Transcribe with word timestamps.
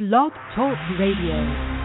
Blog 0.00 0.32
Talk 0.54 0.78
Radio. 0.98 1.79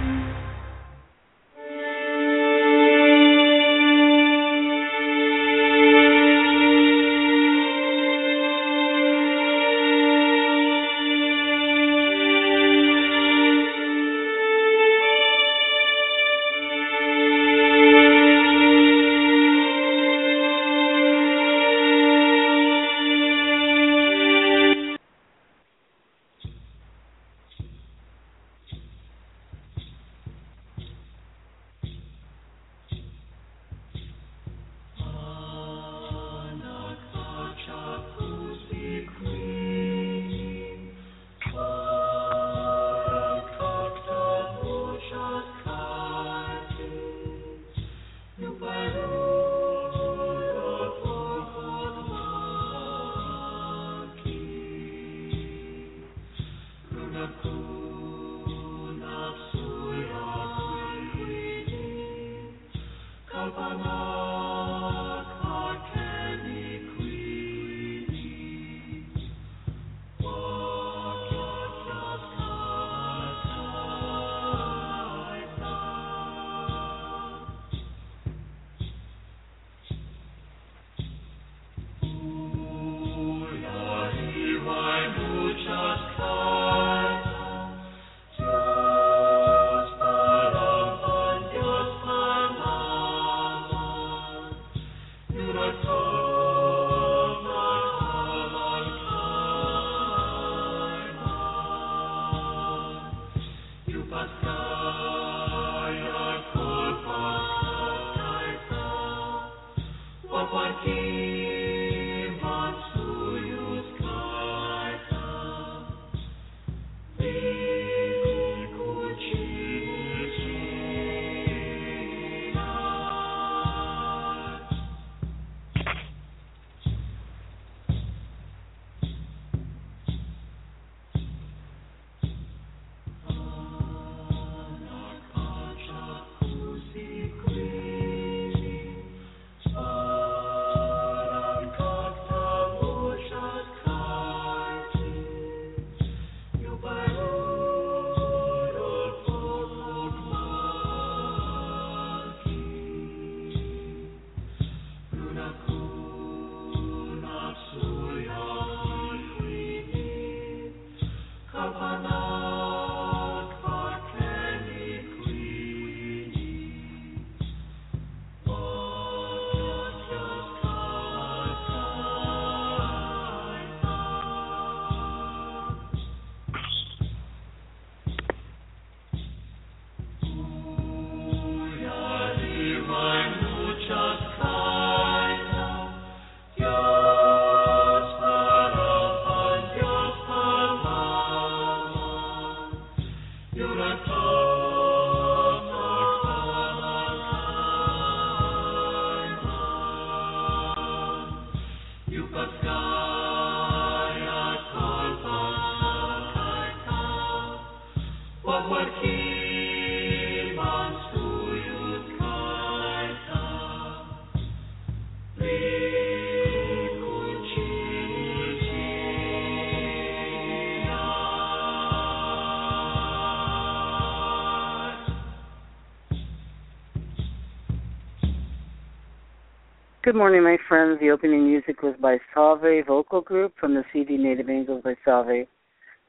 Good 230.06 230.14
morning, 230.14 230.44
my 230.44 230.58
friends. 230.70 231.00
The 231.02 231.10
opening 231.10 231.48
music 231.48 231.82
was 231.82 231.96
by 232.00 232.20
Salve 232.32 232.86
Vocal 232.86 233.22
Group 233.22 233.54
from 233.60 233.74
the 233.74 233.84
CD 233.92 234.18
Native 234.18 234.52
Angels 234.52 234.84
by 234.84 234.94
Salve. 235.04 235.48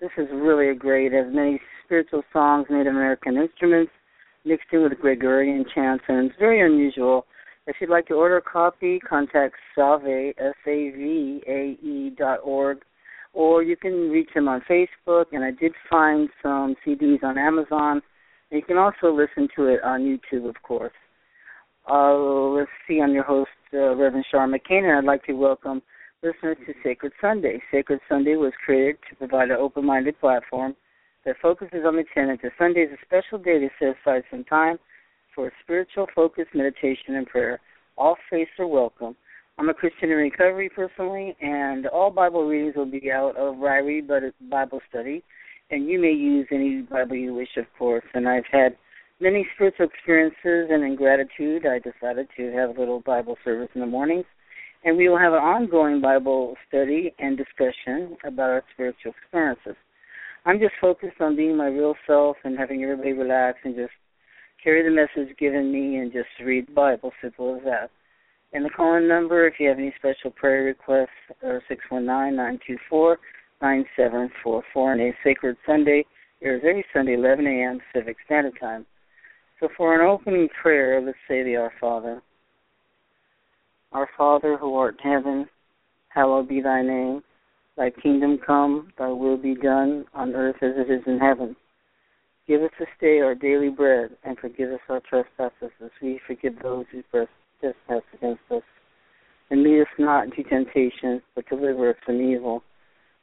This 0.03 0.11
is 0.19 0.27
really 0.35 0.69
a 0.69 0.75
great, 0.75 1.15
as 1.15 1.33
many 1.33 1.59
spiritual 1.83 2.23
songs, 2.31 2.67
Native 2.69 2.93
American 2.93 3.39
instruments, 3.39 3.91
mixed 4.45 4.67
in 4.71 4.83
with 4.83 5.01
Gregorian 5.01 5.65
chants, 5.75 6.05
and 6.09 6.27
it's 6.27 6.39
very 6.39 6.61
unusual. 6.61 7.25
If 7.67 7.77
you'd 7.81 7.89
like 7.89 8.07
to 8.09 8.15
order 8.17 8.37
a 8.37 8.43
copy, 8.43 8.99
contact 8.99 9.55
Salve, 9.75 10.35
S-A-V-A-E 10.37 12.11
dot 12.19 12.41
org, 12.45 12.83
or 13.33 13.63
you 13.63 13.79
can 13.79 14.11
reach 14.11 14.29
them 14.35 14.47
on 14.47 14.61
Facebook, 14.69 15.25
and 15.33 15.43
I 15.43 15.53
did 15.53 15.73
find 15.89 16.29
some 16.43 16.77
CDs 16.87 17.25
on 17.25 17.39
Amazon. 17.39 18.03
And 18.51 18.61
you 18.61 18.63
can 18.63 18.77
also 18.77 19.11
listen 19.11 19.49
to 19.57 19.69
it 19.69 19.83
on 19.83 20.03
YouTube, 20.03 20.47
of 20.47 20.63
course. 20.63 20.93
Uh, 21.89 22.51
let's 22.51 22.71
see, 22.89 23.01
I'm 23.01 23.13
your 23.13 23.23
host, 23.23 23.51
uh, 23.73 23.95
Reverend 23.95 24.25
Sean 24.29 24.51
McCain, 24.51 24.83
and 24.83 24.99
I'd 24.99 25.05
like 25.05 25.25
to 25.27 25.35
welcome 25.35 25.81
listeners 26.21 26.57
to 26.67 26.75
Sacred 26.83 27.13
Sunday. 27.21 27.63
Sacred 27.71 28.01
Sunday 28.09 28.35
was 28.35 28.53
created 28.65 28.97
to 29.09 29.15
provide 29.15 29.51
an 29.51 29.59
open 29.61 29.85
minded 29.87 30.19
platform 30.19 30.75
that 31.25 31.37
focuses 31.41 31.85
on 31.87 31.95
the 31.95 32.05
tenet 32.13 32.41
that 32.43 32.53
Sunday 32.59 32.81
is 32.81 32.91
a 32.91 33.07
special 33.07 33.39
day 33.39 33.61
to 33.61 33.69
set 33.79 33.95
aside 34.03 34.25
some 34.33 34.43
time 34.43 34.79
for 35.33 35.53
spiritual 35.63 36.09
focus, 36.13 36.47
meditation, 36.55 37.15
and 37.15 37.27
prayer. 37.29 37.61
All 37.97 38.17
faiths 38.29 38.51
are 38.59 38.67
welcome. 38.67 39.15
I'm 39.57 39.69
a 39.69 39.75
Christian 39.75 40.11
in 40.11 40.17
recovery 40.17 40.69
personally, 40.69 41.37
and 41.41 41.87
all 41.87 42.11
Bible 42.11 42.49
readings 42.49 42.75
will 42.75 42.91
be 42.91 43.13
out 43.13 43.37
of 43.37 43.57
Ryrie 43.57 44.05
but 44.05 44.25
Bible 44.51 44.81
Study, 44.89 45.23
and 45.71 45.89
you 45.89 46.01
may 46.01 46.11
use 46.11 46.49
any 46.51 46.83
Bible 46.83 47.15
you 47.15 47.33
wish, 47.33 47.57
of 47.57 47.67
course. 47.79 48.05
And 48.13 48.29
I've 48.29 48.45
had 48.51 48.77
many 49.21 49.47
spiritual 49.55 49.87
experiences, 49.87 50.71
and 50.71 50.85
in 50.85 50.97
gratitude, 50.97 51.67
I 51.67 51.79
decided 51.79 52.29
to 52.37 52.53
have 52.53 52.71
a 52.71 52.79
little 52.79 53.01
Bible 53.01 53.37
service 53.45 53.69
in 53.75 53.81
the 53.81 53.87
mornings. 53.87 54.27
And 54.85 54.97
we 54.97 55.09
will 55.09 55.19
have 55.19 55.33
an 55.33 55.41
ongoing 55.41 56.01
Bible 56.01 56.55
study 56.69 57.13
and 57.19 57.37
discussion 57.37 58.17
about 58.25 58.51
our 58.51 58.63
spiritual 58.73 59.13
experiences. 59.21 59.75
I'm 60.45 60.61
just 60.61 60.75
focused 60.81 61.21
on 61.21 61.35
being 61.35 61.57
my 61.57 61.67
real 61.67 61.95
self 62.07 62.37
and 62.45 62.57
having 62.57 62.85
everybody 62.85 63.13
relax 63.13 63.59
and 63.65 63.75
just 63.75 63.93
carry 64.63 64.85
the 64.85 64.95
message 64.95 65.37
given 65.39 65.73
me 65.73 65.97
and 65.97 66.13
just 66.13 66.29
read 66.45 66.69
the 66.69 66.73
Bible. 66.73 67.11
Simple 67.21 67.57
as 67.57 67.65
that. 67.65 67.91
And 68.53 68.65
the 68.65 68.71
call-in 68.71 69.09
number, 69.09 69.49
if 69.49 69.55
you 69.59 69.69
have 69.69 69.79
any 69.79 69.93
special 69.99 70.31
prayer 70.31 70.63
requests, 70.63 71.09
are 71.43 71.63
six 71.69 71.83
one 71.89 72.07
nine 72.07 72.37
nine 72.37 72.61
two 72.65 72.77
four 72.89 73.19
nine 73.61 73.85
seven 73.97 74.31
four 74.43 74.63
four. 74.73 74.93
And 74.93 75.01
a 75.01 75.13
Sacred 75.25 75.57
Sunday 75.67 76.05
airs 76.43 76.63
every 76.65 76.85
Sunday, 76.95 77.15
11 77.15 77.45
a.m. 77.47 77.81
Pacific 77.93 78.17
Standard 78.25 78.59
Time. 78.61 78.87
So 79.61 79.69
for 79.77 79.95
an 79.95 80.07
opening 80.07 80.49
prayer, 80.61 81.01
let's 81.01 81.17
say 81.27 81.43
the 81.43 81.57
Our 81.57 81.73
Father. 81.81 82.23
Our 83.93 84.09
Father 84.17 84.59
who 84.59 84.75
art 84.75 84.97
in 85.03 85.11
heaven, 85.11 85.49
hallowed 86.09 86.49
be 86.49 86.61
thy 86.61 86.83
name. 86.83 87.23
Thy 87.77 87.91
kingdom 87.91 88.39
come, 88.45 88.93
thy 88.99 89.09
will 89.09 89.37
be 89.37 89.55
done 89.55 90.05
on 90.15 90.35
earth 90.35 90.57
as 90.63 90.73
it 90.77 90.91
is 90.91 91.03
in 91.07 91.19
heaven. 91.19 91.57
Give 92.47 92.63
us 92.63 92.71
this 92.79 92.89
day 93.01 93.21
our 93.21 93.35
daily 93.35 93.71
bread, 93.71 94.17
and 94.25 94.39
forgive 94.39 94.73
us 94.73 94.81
our 94.89 95.01
trespasses 95.01 95.73
as 95.85 95.91
we 96.01 96.21
forgive 96.27 96.55
those 96.63 96.85
who 96.93 97.03
trespass 97.11 98.03
against 98.15 98.43
us. 98.51 98.63
And 99.51 99.63
lead 99.63 99.83
us 99.83 99.89
not 99.99 100.25
into 100.25 100.43
temptation, 100.43 101.23
but 101.35 101.49
deliver 101.49 101.91
us 101.91 101.97
from 102.05 102.21
evil. 102.21 102.63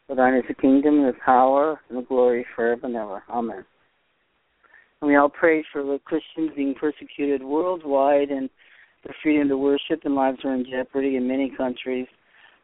For 0.07 0.15
thine 0.15 0.35
is 0.35 0.43
the 0.47 0.53
kingdom, 0.53 0.99
and 0.99 1.09
the 1.09 1.17
power, 1.25 1.79
and 1.89 1.97
the 1.97 2.01
glory 2.01 2.45
forever 2.55 2.87
and 2.87 2.95
ever. 2.95 3.23
Amen. 3.29 3.65
And 5.03 5.09
we 5.09 5.17
all 5.17 5.27
pray 5.27 5.65
for 5.69 5.83
the 5.83 5.99
Christians 6.05 6.51
being 6.55 6.73
persecuted 6.73 7.43
worldwide 7.43 8.29
and 8.29 8.49
their 9.03 9.13
freedom 9.21 9.49
to 9.49 9.57
worship 9.57 9.99
and 10.05 10.15
lives 10.15 10.37
are 10.45 10.55
in 10.55 10.65
jeopardy 10.65 11.17
in 11.17 11.27
many 11.27 11.51
countries. 11.57 12.07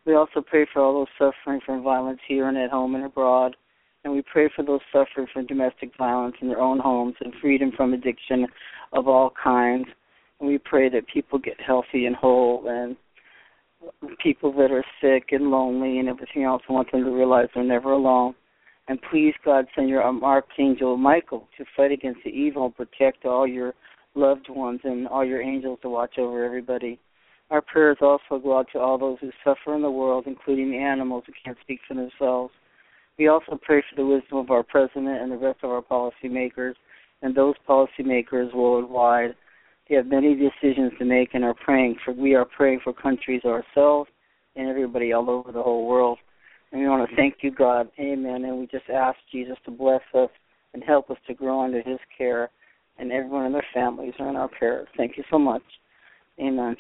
We 0.06 0.16
also 0.16 0.40
pray 0.40 0.66
for 0.72 0.82
all 0.82 0.94
those 0.94 1.08
suffering 1.18 1.60
from 1.66 1.84
violence 1.84 2.22
here 2.26 2.48
and 2.48 2.58
at 2.58 2.70
home 2.70 2.96
and 2.96 3.04
abroad. 3.04 3.58
And 4.06 4.14
we 4.14 4.22
pray 4.22 4.50
for 4.56 4.64
those 4.64 4.80
suffering 4.90 5.28
from 5.34 5.48
domestic 5.48 5.92
violence 5.98 6.38
in 6.42 6.48
their 6.48 6.62
own 6.62 6.80
homes 6.80 7.16
and 7.20 7.34
freedom 7.42 7.74
from 7.76 7.92
addiction 7.94 8.48
of 8.94 9.10
all 9.10 9.34
kinds. 9.44 9.88
And 10.40 10.48
we 10.48 10.60
pray 10.60 10.88
that 10.88 11.10
people 11.14 11.40
get 11.40 11.60
healthy 11.60 12.06
and 12.06 12.16
whole 12.16 12.64
and 12.70 12.96
people 14.24 14.54
that 14.54 14.72
are 14.72 14.86
sick 15.02 15.34
and 15.34 15.52
lonely 15.52 16.00
and 16.00 16.08
everything 16.08 16.44
else. 16.44 16.62
Want 16.70 16.90
them 16.90 17.04
to 17.04 17.12
realize 17.12 17.50
they're 17.54 17.66
never 17.66 17.92
alone. 17.92 18.34
And 18.90 19.00
please, 19.12 19.36
God, 19.46 19.68
send 19.76 19.88
your 19.88 20.04
um, 20.04 20.24
Archangel 20.24 20.98
Michael 20.98 21.48
to 21.60 21.66
fight 21.78 21.92
against 21.92 22.22
the 22.26 22.32
evil 22.32 22.66
and 22.66 22.76
protect 22.76 23.24
all 23.24 23.46
your 23.48 23.76
loved 24.16 24.50
ones 24.50 24.80
and 24.84 25.08
all 25.08 25.24
your 25.24 25.44
angels 25.44 25.78
to 25.84 25.90
watch 25.90 26.18
over 26.18 26.44
everybody. 26.44 27.00
Our 27.52 27.62
prayers 27.62 27.98
also 28.02 28.42
go 28.42 28.58
out 28.58 28.66
to 28.74 28.80
all 28.80 28.98
those 28.98 29.20
who 29.22 29.30
suffer 29.44 29.76
in 29.76 29.84
the 29.84 29.92
world, 29.92 30.24
including 30.26 30.72
the 30.72 30.80
animals 30.80 31.24
who 31.28 31.34
can't 31.46 31.58
speak 31.62 31.82
for 31.88 31.94
themselves. 31.94 32.52
We 33.20 33.28
also 33.28 33.60
pray 33.62 33.84
for 33.88 33.96
the 33.96 34.08
wisdom 34.08 34.40
of 34.40 34.50
our 34.50 34.64
president 34.64 35.22
and 35.22 35.32
the 35.32 35.38
rest 35.38 35.60
of 35.62 35.70
our 35.70 35.84
policymakers 35.84 36.74
and 37.22 37.36
those 37.36 37.56
policymakers 37.68 38.56
worldwide. 38.56 39.36
They 39.88 39.98
have 39.98 40.08
many 40.08 40.34
decisions 40.34 40.94
to 40.98 41.06
make 41.06 41.36
and 41.36 41.44
are 41.44 41.54
praying 41.54 41.98
for 42.04 42.12
we 42.12 42.34
are 42.34 42.46
praying 42.46 42.80
for 42.84 42.94
countries 42.94 43.42
ourselves 43.46 44.10
and 44.56 44.68
everybody 44.68 45.14
all 45.14 45.30
over 45.30 45.52
the 45.52 45.62
whole 45.62 45.88
world. 45.88 46.18
And 46.72 46.82
we 46.82 46.88
want 46.88 47.10
to 47.10 47.16
thank 47.16 47.38
you, 47.42 47.52
God. 47.52 47.90
Amen. 48.00 48.46
And 48.46 48.60
we 48.60 48.68
just 48.68 48.90
ask 48.90 49.18
Jesus 49.32 49.58
to 49.66 49.72
bless 49.72 50.02
us 50.14 50.30
and 50.74 50.84
help 50.84 51.10
us 51.10 51.18
to 51.28 51.34
grow 51.34 51.62
under 51.62 51.82
his 51.82 52.00
care. 52.16 52.50
And 52.98 53.12
everyone 53.12 53.46
and 53.46 53.56
their 53.56 53.66
families 53.74 54.14
are 54.20 54.30
in 54.30 54.36
our 54.36 54.50
prayers. 54.50 54.88
Thank 54.98 55.18
you 55.18 55.24
so 55.32 55.40
much. 55.40 55.64
Amen. 56.40 56.76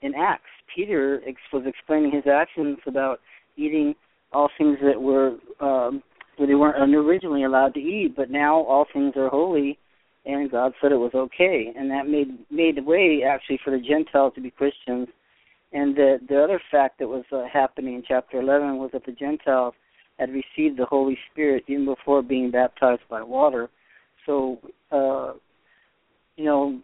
In 0.00 0.14
Acts, 0.14 0.44
Peter 0.74 1.20
was 1.52 1.64
explaining 1.66 2.12
his 2.12 2.26
actions 2.26 2.78
about 2.86 3.20
eating 3.58 3.94
all 4.32 4.48
things 4.56 4.78
that 4.82 5.00
were 5.00 5.36
um, 5.60 6.02
where 6.36 6.46
they 6.46 6.54
weren't 6.54 6.94
originally 6.94 7.44
allowed 7.44 7.74
to 7.74 7.80
eat, 7.80 8.14
but 8.16 8.30
now 8.30 8.56
all 8.62 8.86
things 8.92 9.14
are 9.16 9.28
holy, 9.28 9.78
and 10.24 10.50
God 10.50 10.72
said 10.80 10.92
it 10.92 10.96
was 10.96 11.14
okay, 11.14 11.72
and 11.76 11.90
that 11.90 12.06
made 12.06 12.28
made 12.50 12.84
way 12.84 13.22
actually 13.28 13.58
for 13.64 13.70
the 13.70 13.80
Gentiles 13.80 14.32
to 14.34 14.40
be 14.40 14.50
Christians. 14.50 15.08
And 15.72 15.96
the 15.96 16.18
the 16.28 16.42
other 16.42 16.60
fact 16.70 16.98
that 16.98 17.08
was 17.08 17.24
uh, 17.32 17.44
happening 17.52 17.94
in 17.94 18.04
chapter 18.06 18.40
11 18.40 18.78
was 18.78 18.90
that 18.92 19.04
the 19.04 19.12
Gentiles 19.12 19.74
had 20.18 20.30
received 20.30 20.78
the 20.78 20.86
Holy 20.86 21.18
Spirit 21.30 21.64
even 21.68 21.84
before 21.84 22.22
being 22.22 22.50
baptized 22.50 23.02
by 23.08 23.22
water. 23.22 23.68
So, 24.26 24.58
uh, 24.90 25.34
you 26.36 26.44
know, 26.44 26.80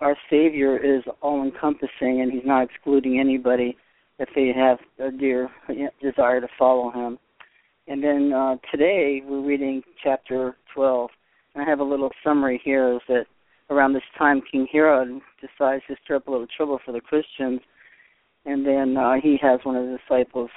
our 0.00 0.16
Savior 0.28 0.76
is 0.76 1.02
all 1.20 1.42
encompassing, 1.42 2.20
and 2.20 2.32
He's 2.32 2.44
not 2.44 2.64
excluding 2.64 3.18
anybody 3.18 3.76
if 4.22 4.28
they 4.36 4.52
have 4.58 4.78
a 5.00 5.10
dear 5.10 5.50
desire 6.00 6.40
to 6.40 6.48
follow 6.56 6.90
him. 6.92 7.18
And 7.88 8.02
then 8.02 8.32
uh, 8.32 8.56
today 8.70 9.20
we're 9.26 9.44
reading 9.44 9.82
chapter 10.02 10.56
12. 10.74 11.10
And 11.54 11.64
I 11.64 11.68
have 11.68 11.80
a 11.80 11.84
little 11.84 12.10
summary 12.24 12.60
here 12.64 12.94
is 12.94 13.00
that 13.08 13.26
around 13.68 13.94
this 13.94 14.02
time 14.16 14.40
King 14.50 14.68
Herod 14.70 15.20
decides 15.40 15.82
to 15.88 15.96
stir 16.04 16.16
up 16.16 16.28
a 16.28 16.30
little 16.30 16.46
trouble 16.56 16.78
for 16.84 16.92
the 16.92 17.00
Christians. 17.00 17.60
And 18.46 18.64
then 18.64 18.96
uh, 18.96 19.14
he 19.20 19.36
has 19.42 19.58
one 19.64 19.74
of 19.74 19.86
the 19.86 19.98
disciples, 19.98 20.50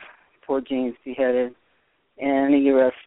poor 0.45 0.61
James, 0.61 0.95
beheaded. 1.03 1.55
And 2.19 2.53
he 2.53 2.69
arrests 2.69 2.99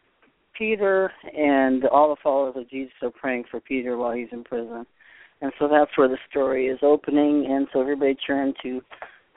Peter, 0.57 1.13
and 1.37 1.85
all 1.87 2.11
the 2.11 2.21
followers 2.21 2.55
of 2.57 2.69
Jesus 2.69 2.93
are 3.03 3.11
praying 3.11 3.45
for 3.49 3.61
Peter 3.61 3.97
while 3.97 4.13
he's 4.13 4.29
in 4.33 4.43
prison. 4.43 4.85
And 5.41 5.53
so 5.61 5.69
that's 5.69 5.97
where 5.97 6.09
the 6.09 6.19
story 6.29 6.67
is 6.67 6.81
opening. 6.83 7.47
And 7.49 7.69
so 7.73 7.81
everybody 7.81 8.17
turn 8.17 8.55
to 8.65 8.81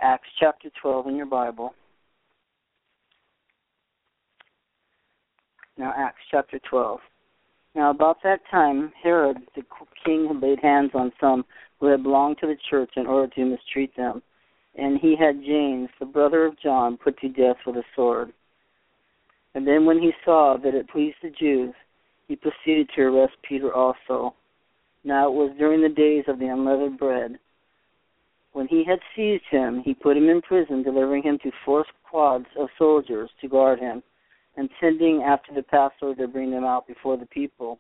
Acts 0.01 0.29
chapter 0.39 0.69
12 0.81 1.07
in 1.07 1.15
your 1.15 1.27
Bible. 1.27 1.75
Now, 5.77 5.93
Acts 5.95 6.21
chapter 6.29 6.59
12. 6.69 6.99
Now, 7.75 7.91
about 7.91 8.17
that 8.23 8.41
time, 8.49 8.91
Herod 9.01 9.37
the 9.55 9.61
king 10.05 10.27
had 10.27 10.41
laid 10.41 10.59
hands 10.59 10.91
on 10.93 11.11
some 11.21 11.45
who 11.79 11.85
had 11.85 12.03
belonged 12.03 12.37
to 12.39 12.47
the 12.47 12.57
church 12.69 12.91
in 12.97 13.05
order 13.05 13.31
to 13.35 13.45
mistreat 13.45 13.95
them. 13.95 14.21
And 14.75 14.99
he 14.99 15.15
had 15.15 15.43
James, 15.43 15.89
the 15.99 16.05
brother 16.05 16.45
of 16.45 16.59
John, 16.59 16.97
put 16.97 17.19
to 17.19 17.29
death 17.29 17.57
with 17.65 17.75
a 17.75 17.83
sword. 17.95 18.33
And 19.53 19.67
then, 19.67 19.85
when 19.85 20.01
he 20.01 20.11
saw 20.25 20.57
that 20.63 20.73
it 20.73 20.89
pleased 20.89 21.17
the 21.21 21.29
Jews, 21.29 21.73
he 22.27 22.35
proceeded 22.35 22.89
to 22.95 23.01
arrest 23.01 23.33
Peter 23.47 23.73
also. 23.73 24.33
Now, 25.03 25.27
it 25.27 25.33
was 25.33 25.55
during 25.57 25.81
the 25.81 25.89
days 25.89 26.23
of 26.27 26.39
the 26.39 26.47
unleavened 26.47 26.97
bread 26.97 27.37
he 28.71 28.85
had 28.85 28.99
seized 29.13 29.43
him, 29.51 29.81
he 29.83 29.93
put 29.93 30.15
him 30.15 30.29
in 30.29 30.41
prison, 30.41 30.81
delivering 30.81 31.21
him 31.23 31.37
to 31.43 31.51
four 31.65 31.85
squads 32.07 32.45
of 32.57 32.69
soldiers 32.77 33.29
to 33.41 33.49
guard 33.49 33.79
him, 33.79 34.01
and 34.55 34.69
sending 34.79 35.21
after 35.23 35.53
the 35.53 35.61
Passover 35.61 36.15
to 36.15 36.27
bring 36.29 36.51
them 36.51 36.63
out 36.63 36.87
before 36.87 37.17
the 37.17 37.25
people. 37.25 37.79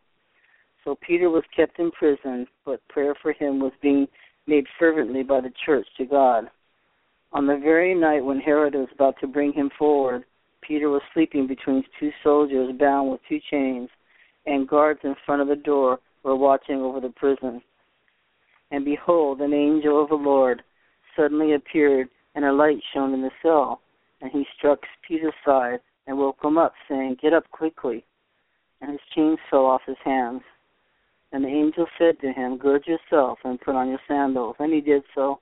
So 0.83 0.97
Peter 0.99 1.29
was 1.29 1.45
kept 1.55 1.79
in 1.79 1.91
prison, 1.91 2.45
but 2.65 2.85
prayer 2.89 3.15
for 3.21 3.31
him 3.31 3.61
was 3.61 3.71
being 3.81 4.05
made 4.47 4.65
fervently 4.77 5.23
by 5.23 5.39
the 5.39 5.53
church 5.65 5.87
to 5.97 6.05
God. 6.05 6.51
On 7.31 7.47
the 7.47 7.57
very 7.63 7.95
night 7.95 8.25
when 8.25 8.41
Herod 8.41 8.73
was 8.73 8.89
about 8.93 9.15
to 9.21 9.27
bring 9.27 9.53
him 9.53 9.71
forward, 9.79 10.25
Peter 10.59 10.89
was 10.89 11.01
sleeping 11.13 11.47
between 11.47 11.85
two 12.01 12.11
soldiers 12.21 12.75
bound 12.77 13.09
with 13.09 13.21
two 13.29 13.39
chains, 13.49 13.87
and 14.45 14.67
guards 14.67 14.99
in 15.05 15.15
front 15.25 15.41
of 15.41 15.47
the 15.47 15.55
door 15.55 15.99
were 16.23 16.35
watching 16.35 16.81
over 16.81 16.99
the 16.99 17.11
prison. 17.11 17.61
And 18.71 18.83
behold, 18.83 19.39
an 19.39 19.53
angel 19.53 20.03
of 20.03 20.09
the 20.09 20.15
Lord 20.15 20.61
suddenly 21.15 21.53
appeared, 21.53 22.09
and 22.35 22.45
a 22.45 22.53
light 22.53 22.81
shone 22.93 23.13
in 23.13 23.21
the 23.21 23.31
cell. 23.41 23.81
And 24.21 24.31
he 24.31 24.45
struck 24.57 24.79
Peter's 25.07 25.33
side 25.43 25.79
and 26.07 26.17
woke 26.17 26.37
him 26.43 26.57
up, 26.57 26.73
saying, 26.87 27.17
Get 27.21 27.33
up 27.33 27.49
quickly. 27.51 28.05
And 28.81 28.91
his 28.91 29.01
chains 29.15 29.39
fell 29.49 29.65
off 29.65 29.81
his 29.85 29.97
hands. 30.03 30.41
And 31.31 31.43
the 31.43 31.49
angel 31.49 31.87
said 31.97 32.19
to 32.21 32.31
him, 32.31 32.57
Gird 32.57 32.85
yourself 32.85 33.39
and 33.43 33.61
put 33.61 33.75
on 33.75 33.89
your 33.89 34.01
sandals. 34.07 34.55
And 34.59 34.73
he 34.73 34.81
did 34.81 35.03
so. 35.15 35.39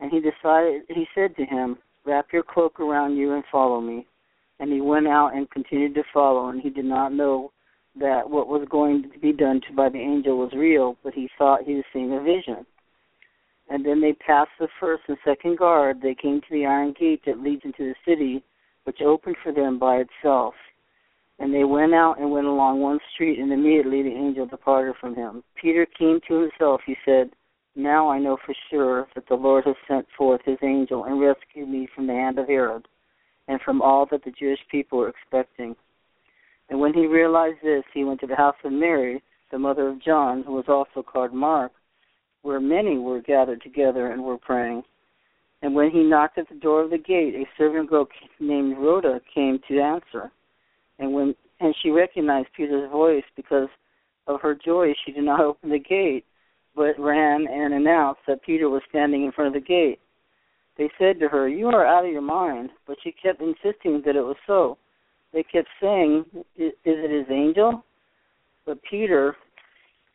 And 0.00 0.10
he 0.10 0.20
decided 0.20 0.82
he 0.88 1.06
said 1.14 1.36
to 1.36 1.44
him, 1.44 1.78
Wrap 2.04 2.32
your 2.32 2.42
cloak 2.42 2.80
around 2.80 3.16
you 3.16 3.32
and 3.32 3.44
follow 3.50 3.80
me. 3.80 4.06
And 4.60 4.72
he 4.72 4.80
went 4.80 5.08
out 5.08 5.34
and 5.34 5.50
continued 5.50 5.94
to 5.94 6.04
follow, 6.12 6.48
and 6.48 6.60
he 6.60 6.70
did 6.70 6.84
not 6.84 7.12
know 7.12 7.50
that 7.98 8.28
what 8.28 8.48
was 8.48 8.66
going 8.70 9.10
to 9.10 9.18
be 9.18 9.32
done 9.32 9.60
to 9.66 9.74
by 9.74 9.88
the 9.88 9.98
angel 9.98 10.38
was 10.38 10.52
real, 10.52 10.96
but 11.02 11.14
he 11.14 11.28
thought 11.38 11.62
he 11.64 11.74
was 11.74 11.84
seeing 11.92 12.12
a 12.12 12.20
vision. 12.20 12.66
And 13.70 13.84
then 13.84 14.00
they 14.00 14.12
passed 14.12 14.50
the 14.58 14.68
first 14.78 15.04
and 15.08 15.16
second 15.24 15.58
guard. 15.58 16.00
They 16.02 16.14
came 16.14 16.40
to 16.40 16.46
the 16.50 16.66
iron 16.66 16.94
gate 16.98 17.22
that 17.26 17.40
leads 17.40 17.62
into 17.64 17.84
the 17.84 17.94
city, 18.06 18.42
which 18.84 19.00
opened 19.00 19.36
for 19.42 19.52
them 19.52 19.78
by 19.78 19.96
itself. 19.96 20.54
And 21.38 21.52
they 21.52 21.64
went 21.64 21.94
out 21.94 22.20
and 22.20 22.30
went 22.30 22.46
along 22.46 22.80
one 22.80 23.00
street, 23.14 23.38
and 23.38 23.52
immediately 23.52 24.02
the 24.02 24.10
angel 24.10 24.46
departed 24.46 24.94
from 25.00 25.14
him. 25.14 25.42
Peter 25.60 25.86
came 25.86 26.20
to 26.28 26.40
himself. 26.42 26.80
He 26.86 26.96
said, 27.04 27.30
Now 27.74 28.08
I 28.08 28.18
know 28.18 28.36
for 28.44 28.54
sure 28.70 29.08
that 29.14 29.26
the 29.28 29.34
Lord 29.34 29.64
has 29.64 29.74
sent 29.88 30.06
forth 30.16 30.42
his 30.44 30.58
angel 30.62 31.04
and 31.04 31.20
rescued 31.20 31.68
me 31.68 31.88
from 31.94 32.06
the 32.06 32.12
hand 32.12 32.38
of 32.38 32.46
Herod 32.46 32.86
and 33.48 33.60
from 33.62 33.82
all 33.82 34.06
that 34.10 34.24
the 34.24 34.30
Jewish 34.30 34.60
people 34.70 34.98
were 34.98 35.08
expecting. 35.08 35.74
And 36.70 36.80
when 36.80 36.94
he 36.94 37.06
realized 37.06 37.58
this, 37.62 37.84
he 37.92 38.04
went 38.04 38.20
to 38.20 38.26
the 38.26 38.36
house 38.36 38.56
of 38.64 38.72
Mary, 38.72 39.22
the 39.50 39.58
mother 39.58 39.88
of 39.88 40.02
John, 40.02 40.42
who 40.44 40.52
was 40.52 40.64
also 40.68 41.02
called 41.02 41.32
Mark, 41.32 41.72
where 42.44 42.60
many 42.60 42.98
were 42.98 43.22
gathered 43.22 43.62
together 43.62 44.12
and 44.12 44.22
were 44.22 44.36
praying. 44.36 44.82
And 45.62 45.74
when 45.74 45.90
he 45.90 46.02
knocked 46.02 46.36
at 46.36 46.46
the 46.50 46.54
door 46.54 46.82
of 46.82 46.90
the 46.90 46.98
gate, 46.98 47.34
a 47.34 47.44
servant 47.56 47.88
girl 47.88 48.06
named 48.38 48.76
Rhoda 48.76 49.18
came 49.34 49.58
to 49.66 49.80
answer. 49.80 50.30
And 50.98 51.14
when 51.14 51.34
and 51.60 51.74
she 51.82 51.88
recognized 51.88 52.48
Peter's 52.54 52.90
voice 52.90 53.24
because 53.34 53.68
of 54.26 54.42
her 54.42 54.54
joy, 54.54 54.92
she 55.04 55.12
did 55.12 55.24
not 55.24 55.40
open 55.48 55.70
the 55.70 55.78
gate, 55.78 56.26
but 56.76 56.98
ran 56.98 57.46
and 57.48 57.72
announced 57.72 58.20
that 58.28 58.42
Peter 58.42 58.68
was 58.68 58.82
standing 58.90 59.24
in 59.24 59.32
front 59.32 59.48
of 59.48 59.62
the 59.62 59.66
gate. 59.66 60.00
They 60.76 60.90
said 60.98 61.18
to 61.20 61.28
her, 61.28 61.48
You 61.48 61.68
are 61.68 61.86
out 61.86 62.04
of 62.04 62.12
your 62.12 62.20
mind. 62.20 62.70
But 62.86 62.98
she 63.02 63.12
kept 63.12 63.40
insisting 63.40 64.02
that 64.04 64.16
it 64.16 64.22
was 64.22 64.36
so. 64.46 64.76
They 65.32 65.44
kept 65.44 65.68
saying, 65.80 66.26
Is 66.56 66.72
it 66.84 67.10
his 67.10 67.34
angel? 67.34 67.82
But 68.66 68.82
Peter 68.82 69.34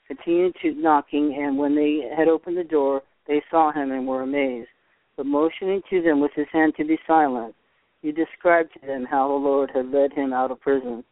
continued 0.10 0.56
to 0.62 0.74
knocking, 0.74 1.38
and 1.40 1.58
when 1.58 1.76
they 1.76 2.02
had 2.18 2.28
opened 2.28 2.58
the 2.58 2.64
door, 2.64 3.04
they 3.28 3.42
saw 3.52 3.72
him 3.72 3.92
and 3.92 4.08
were 4.08 4.24
amazed. 4.24 4.68
But 5.16 5.28
motioning 5.28 5.82
to 5.90 6.02
them 6.02 6.20
with 6.20 6.32
his 6.36 6.48
hand 6.52 6.74
to 6.78 6.84
be 6.84 6.98
silent, 7.06 7.54
he 8.02 8.12
described 8.12 8.74
to 8.74 8.88
them 8.88 9.06
how 9.06 9.28
the 9.28 9.34
Lord 9.34 9.70
had 9.74 9.92
led 9.92 10.12
him 10.14 10.34
out 10.34 10.52
of 10.52 10.60
prison. 10.62 11.04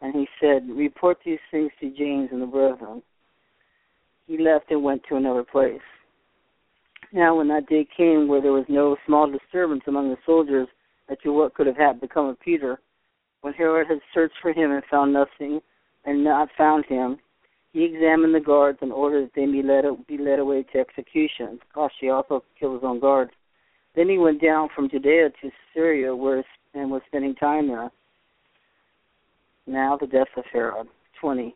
And 0.00 0.14
he 0.14 0.26
said, 0.40 0.68
Report 0.70 1.18
these 1.24 1.40
things 1.50 1.70
to 1.80 1.90
James 1.90 2.30
and 2.32 2.40
the 2.40 2.46
brethren. 2.46 3.02
He 4.26 4.38
left 4.38 4.70
and 4.70 4.82
went 4.82 5.02
to 5.08 5.16
another 5.16 5.44
place. 5.44 5.80
Now, 7.12 7.36
when 7.36 7.48
that 7.48 7.68
day 7.68 7.86
came 7.96 8.28
where 8.28 8.40
there 8.40 8.52
was 8.52 8.66
no 8.68 8.96
small 9.06 9.30
disturbance 9.30 9.82
among 9.86 10.10
the 10.10 10.18
soldiers 10.24 10.68
as 11.08 11.18
to 11.22 11.32
what 11.32 11.54
could 11.54 11.66
have 11.66 12.00
become 12.00 12.26
of 12.26 12.40
Peter, 12.40 12.78
when 13.40 13.54
Herod 13.54 13.88
had 13.88 14.00
searched 14.14 14.36
for 14.40 14.52
him 14.52 14.70
and 14.70 14.82
found 14.90 15.12
nothing, 15.12 15.60
and 16.04 16.22
not 16.22 16.48
found 16.56 16.84
him, 16.86 17.18
he 17.78 17.84
examined 17.84 18.34
the 18.34 18.40
guards 18.40 18.78
and 18.82 18.92
ordered 18.92 19.26
that 19.26 19.34
they 19.36 19.46
be 19.46 19.62
led, 19.62 19.84
be 20.08 20.18
led 20.18 20.40
away 20.40 20.64
to 20.64 20.78
execution. 20.80 21.60
Gosh, 21.72 21.92
he 22.00 22.10
also 22.10 22.42
killed 22.58 22.74
his 22.74 22.82
own 22.84 22.98
guards. 22.98 23.30
Then 23.94 24.08
he 24.08 24.18
went 24.18 24.42
down 24.42 24.68
from 24.74 24.90
Judea 24.90 25.30
to 25.30 25.50
Syria 25.72 26.14
where, 26.14 26.44
and 26.74 26.90
was 26.90 27.02
spending 27.06 27.36
time 27.36 27.68
there. 27.68 27.90
Now 29.68 29.96
the 29.96 30.08
death 30.08 30.26
of 30.36 30.44
Herod. 30.52 30.88
20. 31.20 31.54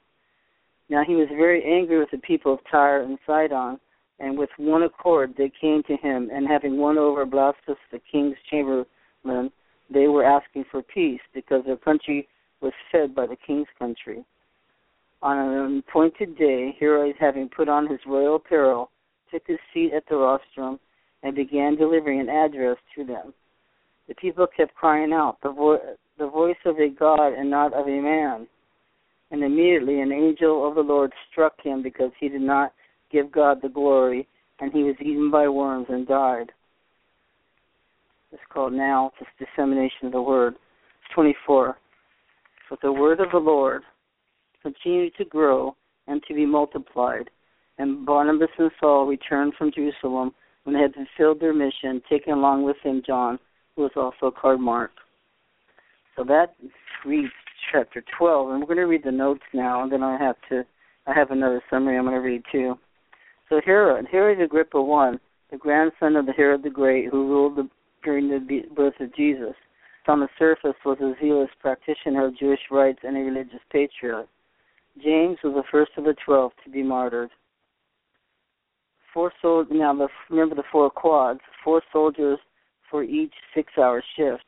Now 0.89 1.03
he 1.05 1.17
was 1.17 1.27
very 1.31 1.65
angry 1.65 1.99
with 1.99 2.11
the 2.13 2.19
people 2.19 2.55
of 2.55 2.61
Tyre 2.71 3.03
and 3.03 3.19
Sidon, 3.27 3.81
and 4.21 4.39
with 4.39 4.51
one 4.59 4.85
accord 4.85 5.35
they 5.37 5.51
came 5.61 5.83
to 5.89 5.97
him, 5.97 6.31
and 6.33 6.47
having 6.47 6.79
won 6.79 6.99
over 6.99 7.27
Blastus 7.27 7.77
the 7.91 8.01
king's 8.11 8.37
chamberlain, 8.49 9.51
they 9.93 10.07
were 10.07 10.25
asking 10.25 10.67
for 10.71 10.83
peace, 10.83 11.21
because 11.35 11.65
their 11.65 11.77
country 11.77 12.29
was 12.61 12.73
fed 12.93 13.13
by 13.13 13.27
the 13.27 13.37
king's 13.45 13.69
country. 13.77 14.25
On 15.23 15.39
an 15.39 15.83
appointed 15.89 16.37
day, 16.37 16.77
Herod, 16.81 17.15
having 17.19 17.49
put 17.49 17.69
on 17.69 17.87
his 17.87 18.01
royal 18.07 18.37
apparel, 18.37 18.91
took 19.31 19.43
his 19.47 19.59
seat 19.73 19.93
at 19.95 20.05
the 20.09 20.17
rostrum 20.17 20.81
and 21.23 21.35
began 21.37 21.77
delivering 21.77 22.21
an 22.21 22.29
address 22.29 22.77
to 22.97 23.05
them. 23.05 23.33
The 24.09 24.15
people 24.17 24.47
kept 24.49 24.75
crying 24.75 25.13
out, 25.13 25.39
the, 25.43 25.53
vo- 25.53 25.97
the 26.19 26.29
voice 26.29 26.57
of 26.65 26.79
a 26.79 26.89
God 26.89 27.35
and 27.35 27.49
not 27.49 27.73
of 27.73 27.87
a 27.87 28.01
man. 28.01 28.49
And 29.31 29.45
immediately 29.45 30.01
an 30.01 30.13
angel 30.13 30.67
of 30.69 30.75
the 30.75 30.83
Lord 30.83 31.13
struck 31.31 31.55
him 31.63 31.83
because 31.83 32.11
he 32.19 32.29
did 32.29 32.43
not 32.43 32.73
give 33.11 33.31
God 33.31 33.63
the 33.63 33.69
glory, 33.69 34.27
and 34.61 34.73
he 34.73 34.83
was 34.83 34.97
eaten 35.01 35.31
by 35.31 35.49
worms 35.49 35.87
and 35.89 36.07
died. 36.07 36.51
It's 38.33 38.43
called 38.53 38.73
now 38.73 39.13
this 39.21 39.29
dissemination 39.39 40.07
of 40.07 40.13
the 40.13 40.21
word. 40.21 40.57
24. 41.15 41.77
But 42.69 42.81
the 42.81 42.93
word 42.93 43.21
of 43.21 43.31
the 43.31 43.39
Lord 43.39 43.83
continued 44.63 45.15
to 45.17 45.25
grow 45.25 45.77
and 46.07 46.23
to 46.29 46.35
be 46.35 46.47
multiplied. 46.47 47.31
And 47.79 48.05
Barnabas 48.07 48.51
and 48.59 48.71
Saul 48.81 49.07
returned 49.07 49.55
from 49.57 49.73
Jerusalem 49.73 50.33
when 50.65 50.75
they 50.75 50.83
had 50.83 50.95
fulfilled 50.95 51.41
their 51.41 51.55
mission, 51.55 52.03
taking 52.09 52.33
along 52.33 52.63
with 52.65 52.77
them 52.85 53.03
John, 53.07 53.39
who 53.75 53.83
was 53.83 53.93
also 53.97 54.31
called 54.31 54.61
Mark. 54.61 54.93
So 56.17 56.25
that 56.25 56.55
reads 57.05 57.33
chapter 57.73 58.05
12, 58.19 58.51
and 58.51 58.61
we're 58.61 58.67
going 58.67 58.79
to 58.79 58.87
read 58.87 59.05
the 59.05 59.13
notes 59.13 59.43
now, 59.53 59.83
and 59.83 59.91
then 59.91 60.03
I 60.03 60.19
have 60.19 60.37
to, 60.51 60.65
I 61.07 61.15
have 61.15 61.31
another 61.31 61.63
summary 61.71 61.97
I'm 61.97 62.05
going 62.05 62.15
to 62.15 62.21
read 62.21 62.43
too. 62.51 62.75
So 63.49 63.61
Herod, 63.65 64.07
Herod 64.11 64.41
Agrippa 64.41 64.79
I, 64.79 65.15
the 65.51 65.57
grandson 65.57 66.17
of 66.17 66.27
the 66.27 66.33
Herod 66.33 66.63
the 66.63 66.71
Great, 66.71 67.09
who 67.11 67.29
ruled 67.29 67.57
the, 67.57 67.69
during 68.05 68.29
the 68.29 68.63
birth 68.75 68.95
of 69.01 69.15
Jesus, 69.15 69.55
on 70.09 70.21
the 70.21 70.29
surface 70.39 70.75
was 70.85 70.99
a 71.01 71.15
zealous 71.25 71.51
practitioner 71.61 72.27
of 72.27 72.39
Jewish 72.39 72.61
rites 72.71 72.99
and 73.03 73.17
a 73.17 73.21
religious 73.21 73.61
patriot. 73.71 74.29
James 75.01 75.39
was 75.43 75.55
the 75.55 75.63
first 75.71 75.93
of 75.97 76.05
the 76.05 76.15
twelve 76.25 76.53
to 76.65 76.71
be 76.71 76.83
martyred. 76.83 77.31
Four 79.15 79.33
soldiers. 79.41 79.73
Now, 79.75 79.95
the, 79.95 80.09
remember 80.31 80.55
the 80.55 80.63
four 80.71 80.91
quads. 80.91 81.41
Four 81.65 81.83
soldiers 81.93 82.39
for 82.91 83.03
each 83.03 83.33
six-hour 83.55 84.03
shift. 84.17 84.45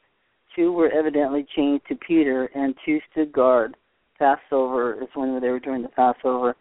Two 0.54 0.72
were 0.72 0.90
evidently 0.90 1.46
chained 1.56 1.80
to 1.88 1.96
Peter, 1.96 2.46
and 2.54 2.74
two 2.84 3.00
stood 3.10 3.32
guard. 3.32 3.74
Passover 4.18 5.02
is 5.02 5.08
when 5.14 5.40
they 5.40 5.48
were 5.48 5.60
doing 5.60 5.82
the 5.82 5.88
Passover. 5.88 6.54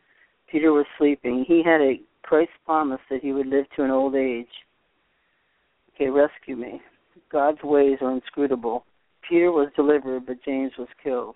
Peter 0.49 0.71
was 0.71 0.85
sleeping. 0.97 1.45
He 1.47 1.61
had 1.63 1.81
a 1.81 1.99
Christ 2.23 2.51
promise 2.65 3.01
that 3.09 3.21
he 3.21 3.33
would 3.33 3.47
live 3.47 3.65
to 3.75 3.83
an 3.83 3.91
old 3.91 4.15
age. 4.15 4.47
Okay, 5.93 6.09
rescue 6.09 6.55
me. 6.55 6.81
God's 7.31 7.61
ways 7.63 7.97
are 8.01 8.11
inscrutable. 8.11 8.85
Peter 9.27 9.51
was 9.51 9.69
delivered, 9.75 10.25
but 10.25 10.43
James 10.43 10.71
was 10.77 10.87
killed 11.03 11.35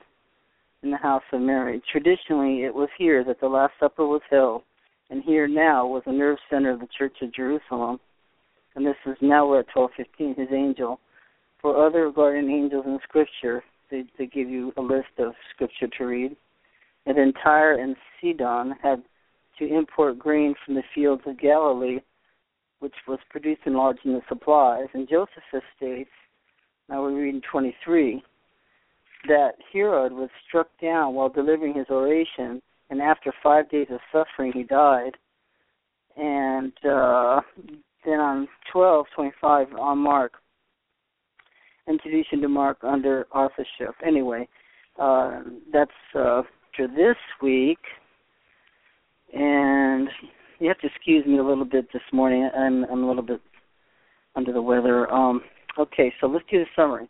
in 0.84 0.91
the 0.91 0.98
house 0.98 1.24
of 1.31 1.41
Mary. 1.41 1.81
Traditionally, 1.91 2.63
it 2.63 2.74
was 2.74 2.89
here 2.98 3.24
that 3.24 3.39
the 3.39 3.48
Last 3.48 3.74
Supper 3.79 4.05
was 4.05 4.22
held, 4.29 4.63
and 5.10 5.24
here 5.24 5.48
now 5.48 5.86
was 5.88 6.03
the 6.05 6.12
nerve 6.12 6.38
center 6.50 6.72
of 6.72 6.79
the 6.79 6.88
Church 6.98 7.17
of 7.22 7.34
Jerusalem. 7.34 8.00
And 8.75 8.86
this 8.86 8.96
is 9.05 9.17
now 9.22 9.48
we're 9.48 9.62
at 9.62 9.75
1215, 9.75 10.36
his 10.36 10.53
angel. 10.53 11.00
For 11.62 11.86
other 11.86 12.12
guardian 12.12 12.50
angels 12.51 12.86
in 12.86 13.00
Scripture, 13.03 13.63
they, 13.89 14.03
they 14.17 14.27
give 14.27 14.50
you 14.50 14.72
a 14.77 14.81
list 14.81 15.07
of 15.17 15.34
Scripture 15.53 15.88
to 15.98 16.05
read. 16.05 16.36
And 17.05 17.17
then 17.17 17.34
Tyre 17.43 17.79
and 17.79 17.96
Sidon 18.22 18.75
had 18.84 19.01
to 19.60 19.65
import 19.67 20.19
grain 20.19 20.53
from 20.63 20.75
the 20.75 20.84
fields 20.93 21.24
of 21.25 21.39
Galilee, 21.39 22.00
which 22.79 22.93
was 23.07 23.19
produced 23.29 23.62
in 23.65 23.74
large 23.74 23.98
in 24.05 24.13
the 24.13 24.22
supplies. 24.29 24.88
And 24.93 25.10
Josephus 25.10 25.63
states, 25.75 26.12
now 26.89 27.01
we're 27.01 27.19
reading 27.19 27.41
23, 27.50 28.22
that 29.27 29.53
Herod 29.72 30.12
was 30.12 30.29
struck 30.48 30.67
down 30.81 31.13
while 31.13 31.29
delivering 31.29 31.74
his 31.74 31.88
oration, 31.89 32.62
and 32.89 33.01
after 33.01 33.34
five 33.43 33.69
days 33.69 33.88
of 33.91 34.00
suffering, 34.12 34.51
he 34.53 34.63
died. 34.63 35.17
And 36.15 36.74
uh, 36.84 37.41
then 38.05 38.19
on 38.19 38.48
1225 38.74 39.74
on 39.79 39.98
Mark, 40.00 40.34
introduction 41.88 42.41
to 42.41 42.50
Mark 42.50 42.77
under 42.84 43.27
authorship. 43.34 43.96
Anyway, 44.05 44.48
uh, 45.00 45.41
that's 45.72 45.91
uh, 46.15 46.41
for 46.75 46.88
this 46.88 47.17
week. 47.41 47.79
And 49.34 50.07
you 50.60 50.67
have 50.69 50.79
to 50.79 50.88
excuse 50.88 51.25
me 51.25 51.38
a 51.38 51.43
little 51.43 51.65
bit 51.65 51.88
this 51.91 52.01
morning. 52.13 52.50
I'm 52.57 52.86
I'm 52.86 53.03
a 53.03 53.07
little 53.07 53.24
bit 53.24 53.41
under 54.36 54.53
the 54.53 54.62
weather. 54.62 55.12
Um, 55.12 55.41
okay, 55.77 56.13
so 56.22 56.27
let's 56.27 56.46
do 56.50 56.60
the 56.60 56.65
summary. 56.75 57.10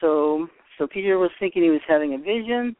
So 0.00 0.48
so 0.78 0.86
Peter 0.86 1.18
was 1.18 1.30
thinking 1.38 1.62
he 1.62 1.70
was 1.70 1.80
having 1.88 2.14
a 2.14 2.18
vision. 2.18 2.76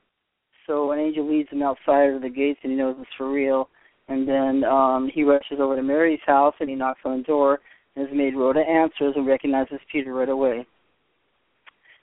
So 0.66 0.90
an 0.92 0.98
angel 0.98 1.28
leads 1.28 1.50
him 1.50 1.62
outside 1.62 2.10
of 2.10 2.22
the 2.22 2.28
gates, 2.28 2.60
and 2.62 2.72
he 2.72 2.78
knows 2.78 2.96
it's 2.98 3.10
for 3.16 3.30
real. 3.30 3.68
And 4.08 4.28
then 4.28 4.64
um, 4.64 5.10
he 5.12 5.22
rushes 5.22 5.58
over 5.60 5.76
to 5.76 5.82
Mary's 5.82 6.20
house, 6.26 6.54
and 6.60 6.68
he 6.68 6.76
knocks 6.76 7.00
on 7.04 7.18
the 7.18 7.24
door. 7.24 7.60
And 7.94 8.06
his 8.08 8.16
maid 8.16 8.34
Rhoda 8.34 8.60
answers 8.60 9.14
and 9.16 9.26
recognizes 9.26 9.78
Peter 9.90 10.12
right 10.12 10.28
away. 10.28 10.66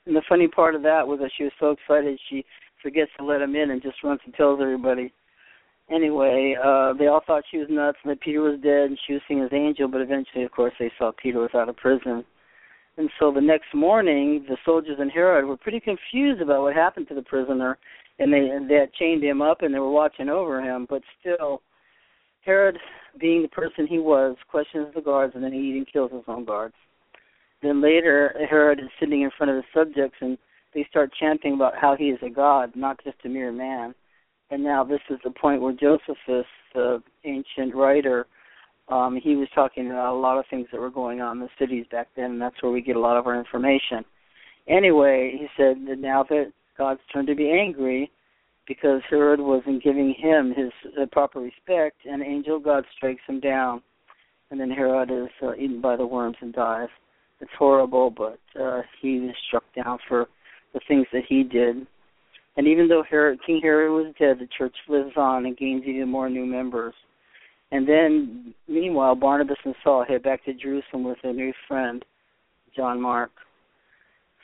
And 0.06 0.16
the 0.16 0.22
funny 0.28 0.48
part 0.48 0.74
of 0.74 0.82
that 0.82 1.06
was 1.06 1.18
that 1.20 1.30
she 1.36 1.44
was 1.44 1.52
so 1.58 1.70
excited 1.70 2.18
she 2.28 2.44
forgets 2.82 3.10
to 3.18 3.24
let 3.24 3.40
him 3.40 3.54
in 3.54 3.70
and 3.70 3.82
just 3.82 4.02
runs 4.02 4.20
and 4.24 4.34
tells 4.34 4.60
everybody 4.60 5.12
anyway, 5.90 6.56
uh, 6.62 6.92
they 6.94 7.06
all 7.06 7.22
thought 7.26 7.44
she 7.50 7.58
was 7.58 7.68
nuts 7.70 7.98
and 8.02 8.10
that 8.10 8.20
Peter 8.20 8.40
was 8.40 8.60
dead 8.60 8.90
and 8.90 8.98
she 9.06 9.14
was 9.14 9.22
seeing 9.28 9.40
his 9.40 9.52
angel, 9.52 9.88
but 9.88 10.00
eventually, 10.00 10.44
of 10.44 10.50
course, 10.50 10.72
they 10.78 10.90
saw 10.98 11.12
Peter 11.20 11.40
was 11.40 11.50
out 11.54 11.68
of 11.68 11.76
prison. 11.76 12.24
And 12.96 13.10
so 13.18 13.32
the 13.32 13.40
next 13.40 13.74
morning, 13.74 14.44
the 14.48 14.56
soldiers 14.64 14.98
and 15.00 15.10
Herod 15.10 15.46
were 15.46 15.56
pretty 15.56 15.80
confused 15.80 16.40
about 16.40 16.62
what 16.62 16.74
happened 16.74 17.08
to 17.08 17.14
the 17.14 17.22
prisoner, 17.22 17.76
and 18.18 18.32
they 18.32 18.48
they 18.68 18.76
had 18.76 18.92
chained 18.92 19.24
him 19.24 19.42
up 19.42 19.62
and 19.62 19.74
they 19.74 19.80
were 19.80 19.90
watching 19.90 20.28
over 20.28 20.60
him, 20.62 20.86
but 20.88 21.02
still, 21.20 21.62
Herod, 22.42 22.78
being 23.18 23.42
the 23.42 23.48
person 23.48 23.86
he 23.86 23.98
was, 23.98 24.36
questions 24.48 24.88
the 24.94 25.00
guards 25.00 25.34
and 25.34 25.42
then 25.42 25.52
he 25.52 25.60
even 25.60 25.84
kills 25.90 26.12
his 26.12 26.22
own 26.28 26.44
guards. 26.44 26.74
Then 27.62 27.80
later, 27.80 28.34
Herod 28.48 28.78
is 28.78 28.90
sitting 29.00 29.22
in 29.22 29.30
front 29.36 29.50
of 29.50 29.56
the 29.56 29.64
subjects 29.72 30.18
and 30.20 30.38
they 30.74 30.86
start 30.90 31.10
chanting 31.18 31.54
about 31.54 31.76
how 31.80 31.96
he 31.96 32.06
is 32.06 32.18
a 32.22 32.28
god, 32.28 32.76
not 32.76 33.02
just 33.02 33.16
a 33.24 33.28
mere 33.28 33.52
man. 33.52 33.94
And 34.50 34.62
now 34.62 34.84
this 34.84 35.00
is 35.08 35.18
the 35.24 35.30
point 35.30 35.62
where 35.62 35.72
Josephus, 35.72 36.46
the 36.74 37.02
ancient 37.24 37.74
writer, 37.74 38.26
um, 38.88 39.18
he 39.22 39.34
was 39.36 39.48
talking 39.54 39.86
about 39.90 40.14
a 40.14 40.18
lot 40.18 40.38
of 40.38 40.44
things 40.50 40.66
that 40.70 40.80
were 40.80 40.90
going 40.90 41.20
on 41.20 41.38
in 41.38 41.42
the 41.42 41.48
cities 41.58 41.86
back 41.90 42.08
then, 42.16 42.32
and 42.32 42.42
that's 42.42 42.62
where 42.62 42.72
we 42.72 42.82
get 42.82 42.96
a 42.96 43.00
lot 43.00 43.16
of 43.16 43.26
our 43.26 43.38
information. 43.38 44.04
Anyway, 44.68 45.36
he 45.38 45.46
said 45.56 45.76
that 45.88 45.98
now 45.98 46.24
that 46.28 46.52
God's 46.76 47.00
turned 47.12 47.28
to 47.28 47.34
be 47.34 47.50
angry 47.50 48.10
because 48.66 49.02
Herod 49.08 49.40
wasn't 49.40 49.82
giving 49.82 50.14
him 50.16 50.54
his 50.56 50.72
uh, 51.00 51.06
proper 51.12 51.40
respect, 51.40 51.98
an 52.04 52.22
angel 52.22 52.58
God 52.58 52.84
strikes 52.96 53.22
him 53.26 53.40
down, 53.40 53.82
and 54.50 54.60
then 54.60 54.70
Herod 54.70 55.10
is 55.10 55.30
uh, 55.42 55.54
eaten 55.54 55.80
by 55.80 55.96
the 55.96 56.06
worms 56.06 56.36
and 56.40 56.52
dies. 56.52 56.88
It's 57.40 57.50
horrible, 57.58 58.10
but 58.10 58.38
uh, 58.60 58.82
he 59.00 59.20
was 59.20 59.34
struck 59.48 59.64
down 59.74 59.98
for 60.08 60.28
the 60.72 60.80
things 60.88 61.06
that 61.12 61.24
he 61.28 61.42
did. 61.42 61.86
And 62.56 62.66
even 62.66 62.88
though 62.88 63.02
Herod, 63.08 63.40
King 63.44 63.60
Herod 63.62 63.92
was 63.92 64.14
dead, 64.18 64.38
the 64.38 64.48
church 64.56 64.76
lives 64.88 65.12
on 65.16 65.46
and 65.46 65.56
gains 65.56 65.84
even 65.86 66.08
more 66.08 66.30
new 66.30 66.46
members. 66.46 66.94
And 67.72 67.88
then, 67.88 68.54
meanwhile, 68.68 69.14
Barnabas 69.14 69.56
and 69.64 69.74
Saul 69.82 70.04
head 70.06 70.22
back 70.22 70.44
to 70.44 70.54
Jerusalem 70.54 71.04
with 71.04 71.18
their 71.22 71.32
new 71.32 71.52
friend, 71.66 72.04
John 72.76 73.00
Mark. 73.00 73.30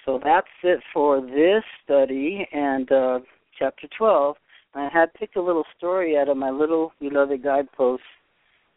So 0.05 0.21
that's 0.23 0.47
it 0.63 0.81
for 0.93 1.21
this 1.21 1.63
study 1.85 2.47
and 2.53 2.91
uh, 2.91 3.21
chapter 3.59 3.87
12. 3.97 4.37
I 4.75 4.89
had 4.93 5.13
picked 5.15 5.37
a 5.37 5.43
little 5.43 5.65
story 5.77 6.17
out 6.17 6.29
of 6.29 6.37
my 6.37 6.51
little 6.51 6.93
beloved 7.01 7.43
guidepost, 7.43 8.03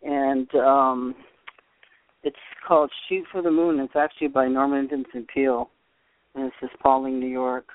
and 0.01 0.53
um, 0.55 1.15
it's 2.23 2.35
called 2.67 2.91
Shoot 3.07 3.25
for 3.31 3.41
the 3.41 3.51
Moon. 3.51 3.79
It's 3.79 3.95
actually 3.95 4.29
by 4.29 4.47
Norman 4.47 4.87
Vincent 4.89 5.27
Peale, 5.33 5.69
and 6.35 6.45
it's 6.45 6.55
just 6.59 6.81
Pawling, 6.81 7.19
New 7.19 7.27
York. 7.27 7.67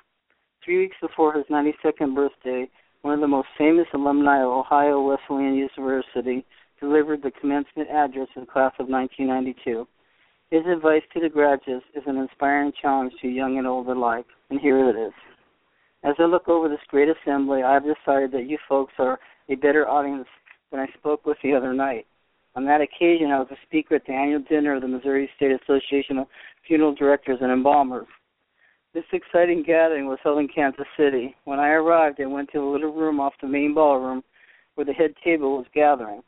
Three 0.65 0.79
weeks 0.79 0.97
before 1.01 1.33
his 1.33 1.45
92nd 1.47 2.15
birthday, 2.15 2.69
one 3.03 3.15
of 3.15 3.21
the 3.21 3.29
most 3.29 3.49
famous 3.57 3.87
alumni 3.95 4.43
of 4.43 4.49
Ohio 4.49 5.01
Wesleyan 5.01 5.55
University 5.55 6.45
delivered 6.81 7.23
the 7.23 7.31
commencement 7.41 7.91
address 7.91 8.29
in 8.37 8.47
class 8.47 8.73
of 8.79 8.89
1992. 8.89 9.87
His 10.51 10.67
advice 10.67 11.03
to 11.13 11.21
the 11.21 11.29
graduates 11.29 11.85
is 11.95 12.03
an 12.07 12.17
inspiring 12.17 12.73
challenge 12.81 13.13
to 13.21 13.29
young 13.29 13.59
and 13.59 13.67
old 13.67 13.89
alike, 13.89 14.27
and 14.51 14.61
here 14.61 14.89
it 14.89 14.97
is. 14.97 15.13
As 16.05 16.15
I 16.19 16.25
look 16.25 16.49
over 16.49 16.69
this 16.69 16.79
great 16.89 17.09
assembly, 17.09 17.63
I 17.63 17.75
have 17.75 17.83
decided 17.83 18.33
that 18.33 18.49
you 18.49 18.57
folks 18.69 18.95
are 18.99 19.19
a 19.49 19.57
better 19.57 19.89
audience 19.89 20.29
than 20.71 20.81
I 20.81 20.87
spoke 20.99 21.27
with 21.27 21.39
the 21.43 21.55
other 21.55 21.75
night. 21.75 22.07
On 22.55 22.65
that 22.65 22.81
occasion, 22.81 23.31
I 23.31 23.39
was 23.39 23.49
a 23.51 23.67
speaker 23.67 23.97
at 23.97 24.07
the 24.07 24.13
annual 24.13 24.41
dinner 24.49 24.75
of 24.75 24.83
the 24.83 24.89
Missouri 24.89 25.29
State 25.37 25.53
Association 25.53 26.19
of 26.19 26.29
Funeral 26.67 26.95
Directors 26.95 27.39
and 27.41 27.53
Embalmers. 27.53 28.07
This 28.95 29.05
exciting 29.13 29.63
gathering 29.63 30.07
was 30.07 30.19
held 30.23 30.39
in 30.39 30.49
Kansas 30.49 30.87
City. 30.97 31.37
When 31.45 31.61
I 31.61 31.71
arrived, 31.71 32.21
I 32.21 32.27
went 32.27 32.51
to 32.53 32.59
a 32.59 32.73
little 32.73 32.93
room 32.93 33.21
off 33.21 33.35
the 33.41 33.47
main 33.47 33.75
ballroom 33.75 34.25
where 34.75 34.85
the 34.85 34.93
head 34.93 35.15
table 35.23 35.59
was 35.59 35.67
gathering. 35.75 36.23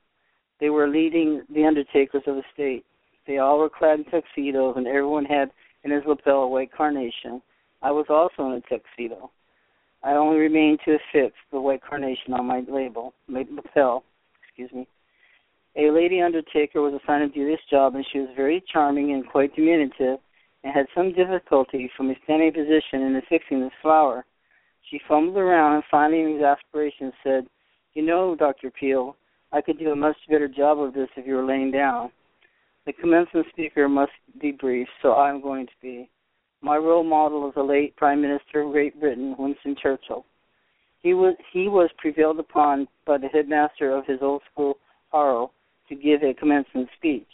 They 0.60 0.70
were 0.70 0.88
leading 0.88 1.42
the 1.52 1.64
undertakers 1.64 2.22
of 2.26 2.36
the 2.36 2.44
state. 2.52 2.84
They 3.26 3.38
all 3.38 3.58
were 3.58 3.70
clad 3.70 4.00
in 4.00 4.04
tuxedos, 4.04 4.76
and 4.76 4.86
everyone 4.86 5.24
had 5.24 5.50
in 5.84 5.90
his 5.90 6.02
lapel 6.06 6.42
a 6.42 6.48
white 6.48 6.72
carnation. 6.72 7.40
I 7.82 7.90
was 7.90 8.06
also 8.10 8.46
in 8.46 8.52
a 8.52 8.60
tuxedo. 8.60 9.30
I 10.02 10.12
only 10.12 10.38
remained 10.38 10.80
to 10.84 10.96
affix 10.96 11.34
the 11.50 11.60
white 11.60 11.82
carnation 11.82 12.34
on 12.34 12.46
my 12.46 12.62
label, 12.68 13.14
my 13.26 13.46
lapel. 13.50 14.04
Excuse 14.42 14.72
me. 14.72 14.86
A 15.76 15.90
lady 15.90 16.20
undertaker 16.20 16.82
was 16.82 16.94
assigned 16.94 17.32
to 17.32 17.38
do 17.38 17.48
this 17.48 17.60
job, 17.70 17.94
and 17.94 18.04
she 18.12 18.18
was 18.18 18.28
very 18.36 18.62
charming 18.72 19.12
and 19.12 19.26
quite 19.26 19.54
diminutive, 19.54 20.18
and 20.62 20.74
had 20.74 20.86
some 20.94 21.12
difficulty 21.12 21.90
from 21.96 22.10
a 22.10 22.14
standing 22.24 22.52
position 22.52 23.02
in 23.02 23.16
affixing 23.16 23.60
this 23.60 23.72
flower. 23.80 24.24
She 24.90 25.00
fumbled 25.06 25.36
around 25.36 25.74
and 25.74 25.84
finally, 25.90 26.22
in 26.22 26.34
exasperation, 26.34 27.12
said, 27.22 27.46
"You 27.94 28.02
know, 28.02 28.34
Doctor 28.34 28.70
Peale, 28.70 29.16
I 29.52 29.60
could 29.60 29.78
do 29.78 29.90
a 29.90 29.96
much 29.96 30.16
better 30.28 30.48
job 30.48 30.80
of 30.80 30.94
this 30.94 31.08
if 31.16 31.26
you 31.26 31.34
were 31.34 31.44
laying 31.44 31.70
down. 31.70 32.10
The 32.86 32.92
commencement 32.92 33.46
speaker 33.50 33.88
must 33.88 34.12
be 34.40 34.52
brief, 34.52 34.88
so 35.02 35.14
I'm 35.14 35.40
going 35.40 35.66
to 35.66 35.72
be. 35.82 36.08
My 36.62 36.76
role 36.76 37.04
model 37.04 37.48
is 37.48 37.54
the 37.54 37.62
late 37.62 37.96
Prime 37.96 38.20
Minister 38.20 38.62
of 38.62 38.72
Great 38.72 38.98
Britain, 39.00 39.34
Winston 39.38 39.76
Churchill. 39.80 40.24
He 41.02 41.14
was 41.14 41.34
he 41.52 41.68
was 41.68 41.90
prevailed 41.96 42.38
upon 42.38 42.86
by 43.06 43.16
the 43.16 43.28
headmaster 43.28 43.90
of 43.90 44.06
his 44.06 44.18
old 44.20 44.42
school, 44.52 44.76
Harrow, 45.12 45.50
to 45.88 45.94
give 45.94 46.22
a 46.22 46.34
commencement 46.34 46.88
speech. 46.96 47.26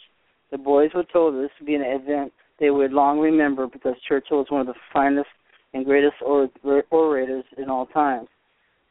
The 0.51 0.57
boys 0.57 0.91
were 0.95 1.03
told 1.03 1.35
this 1.35 1.51
would 1.59 1.67
be 1.67 1.75
an 1.75 1.81
event 1.81 2.31
they 2.59 2.69
would 2.71 2.91
long 2.91 3.19
remember 3.19 3.67
because 3.67 3.95
Churchill 4.07 4.39
was 4.39 4.47
one 4.49 4.61
of 4.61 4.67
the 4.67 4.79
finest 4.91 5.29
and 5.73 5.85
greatest 5.85 6.15
orators 6.23 7.45
in 7.57 7.69
all 7.69 7.85
times. 7.87 8.29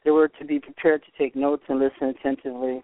They 0.05 0.11
were 0.11 0.29
to 0.29 0.45
be 0.45 0.59
prepared 0.59 1.03
to 1.03 1.11
take 1.17 1.35
notes 1.35 1.63
and 1.67 1.79
listen 1.79 2.09
attentively. 2.09 2.83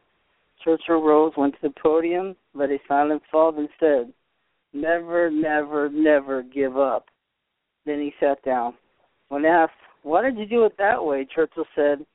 Churchill 0.64 1.02
rose, 1.02 1.34
went 1.38 1.54
to 1.56 1.62
the 1.64 1.74
podium, 1.82 2.36
let 2.54 2.70
a 2.70 2.78
silence 2.88 3.24
fall, 3.32 3.58
and 3.58 3.70
said, 3.80 4.14
Never, 4.74 5.30
never, 5.30 5.90
never 5.90 6.42
give 6.42 6.78
up. 6.78 7.06
Then 7.86 8.00
he 8.00 8.14
sat 8.20 8.44
down. 8.44 8.74
When 9.30 9.46
asked, 9.46 9.74
Why 10.04 10.24
did 10.24 10.38
you 10.38 10.46
do 10.46 10.66
it 10.66 10.78
that 10.78 11.04
way? 11.04 11.28
Churchill 11.34 11.66
said, 11.76 12.06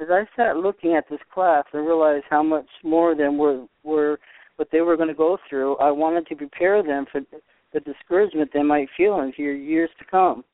As 0.00 0.08
I 0.10 0.24
sat 0.36 0.56
looking 0.56 0.94
at 0.94 1.08
this 1.10 1.20
class 1.32 1.64
and 1.72 1.86
realized 1.86 2.24
how 2.30 2.42
much 2.42 2.66
more 2.82 3.14
than 3.14 3.38
were, 3.38 3.66
were 3.82 4.18
what 4.56 4.68
they 4.72 4.80
were 4.80 4.96
going 4.96 5.08
to 5.08 5.14
go 5.14 5.38
through, 5.48 5.76
I 5.76 5.90
wanted 5.90 6.26
to 6.28 6.36
prepare 6.36 6.82
them 6.82 7.06
for 7.10 7.20
the 7.72 7.80
discouragement 7.80 8.50
they 8.52 8.62
might 8.62 8.88
feel 8.96 9.20
in 9.20 9.32
years 9.36 9.90
to 9.98 10.04
come. 10.10 10.44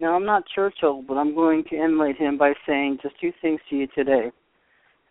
Now, 0.00 0.14
I'm 0.14 0.24
not 0.24 0.44
Churchill, 0.54 1.02
but 1.02 1.14
I'm 1.14 1.34
going 1.34 1.64
to 1.70 1.76
emulate 1.76 2.16
him 2.16 2.36
by 2.36 2.52
saying 2.66 2.98
just 3.02 3.18
two 3.20 3.32
things 3.40 3.60
to 3.70 3.76
you 3.76 3.86
today. 3.94 4.30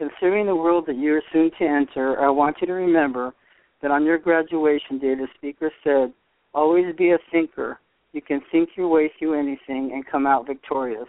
Considering 0.04 0.48
the 0.48 0.56
world 0.56 0.84
that 0.86 0.98
you 0.98 1.13
are 1.13 1.22
soon 1.32 1.50
to 1.58 1.63
enter, 1.66 2.20
I 2.20 2.30
want 2.30 2.58
you 2.60 2.68
to 2.68 2.74
remember 2.74 3.34
that 3.82 3.89
on 3.89 4.04
your 4.04 4.18
graduation 4.18 5.00
day, 5.00 5.16
the 5.16 5.28
speaker 5.38 5.72
said, 5.82 6.12
Always 6.54 6.94
be 6.98 7.12
a 7.12 7.18
thinker. 7.32 7.80
You 8.12 8.22
can 8.22 8.42
think 8.52 8.72
your 8.76 8.89
way 8.89 9.10
through 9.18 9.39
anything 9.39 9.92
and 9.94 10.06
come 10.06 10.28
out 10.28 10.46
victorious. 10.46 11.08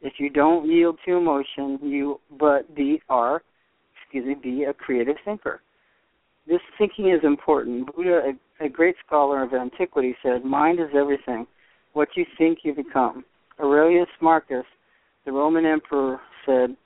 If 0.00 0.14
you 0.16 0.30
don't 0.30 0.66
yield 0.66 0.98
to 1.04 1.16
emotion, 1.18 1.78
you 1.82 2.20
but 2.40 2.74
be 2.74 3.02
are, 3.10 3.42
excuse 4.00 4.24
me, 4.24 4.34
be 4.42 4.64
a 4.64 4.72
creative 4.72 5.16
thinker. 5.26 5.60
This 6.46 6.60
thinking 6.78 7.10
is 7.10 7.20
important. 7.24 7.94
Buddha, 7.94 8.32
a, 8.60 8.64
a 8.64 8.68
great 8.68 8.96
scholar 9.06 9.42
of 9.42 9.52
antiquity, 9.52 10.16
said, 10.22 10.42
"Mind 10.42 10.80
is 10.80 10.88
everything. 10.96 11.46
What 11.92 12.08
you 12.16 12.24
think, 12.38 12.60
you 12.62 12.74
become." 12.74 13.26
Aurelius 13.60 14.08
Marcus, 14.22 14.64
the 15.26 15.32
Roman 15.32 15.66
emperor, 15.66 16.18
said, 16.46 16.76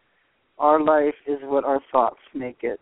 our 0.58 0.82
life 0.82 1.14
is 1.26 1.38
what 1.42 1.64
our 1.64 1.80
thoughts 1.92 2.20
make 2.34 2.58
it. 2.62 2.80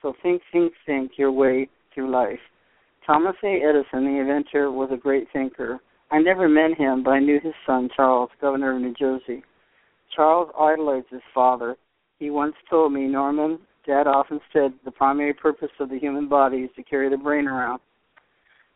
So 0.00 0.14
think, 0.22 0.42
think, 0.52 0.72
think 0.86 1.12
your 1.16 1.32
way 1.32 1.68
through 1.94 2.10
life. 2.10 2.40
Thomas 3.06 3.36
A. 3.44 3.60
Edison, 3.62 4.04
the 4.04 4.20
inventor, 4.20 4.70
was 4.70 4.90
a 4.92 4.96
great 4.96 5.28
thinker. 5.32 5.80
I 6.10 6.20
never 6.20 6.48
met 6.48 6.76
him, 6.78 7.02
but 7.02 7.10
I 7.10 7.20
knew 7.20 7.40
his 7.42 7.54
son, 7.66 7.88
Charles, 7.94 8.30
governor 8.40 8.76
of 8.76 8.82
New 8.82 8.94
Jersey. 8.94 9.42
Charles 10.14 10.50
idolized 10.58 11.06
his 11.10 11.22
father. 11.34 11.76
He 12.18 12.30
once 12.30 12.54
told 12.68 12.92
me, 12.92 13.06
Norman, 13.06 13.58
Dad 13.86 14.06
often 14.06 14.40
said 14.52 14.72
the 14.84 14.90
primary 14.90 15.34
purpose 15.34 15.70
of 15.80 15.88
the 15.88 15.98
human 15.98 16.28
body 16.28 16.58
is 16.58 16.70
to 16.76 16.82
carry 16.82 17.08
the 17.08 17.16
brain 17.16 17.48
around. 17.48 17.80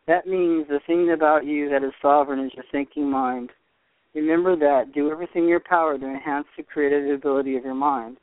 That 0.07 0.27
means 0.27 0.67
the 0.67 0.79
thing 0.87 1.11
about 1.11 1.45
you 1.45 1.69
that 1.69 1.83
is 1.83 1.93
sovereign 2.01 2.43
is 2.45 2.51
your 2.55 2.65
thinking 2.71 3.09
mind. 3.09 3.51
Remember 4.15 4.55
that. 4.55 4.93
Do 4.93 5.11
everything 5.11 5.43
in 5.43 5.49
your 5.49 5.59
power 5.59 5.97
to 5.97 6.05
enhance 6.05 6.47
the 6.57 6.63
creative 6.63 7.13
ability 7.13 7.55
of 7.55 7.63
your 7.63 7.75
mind. 7.75 8.17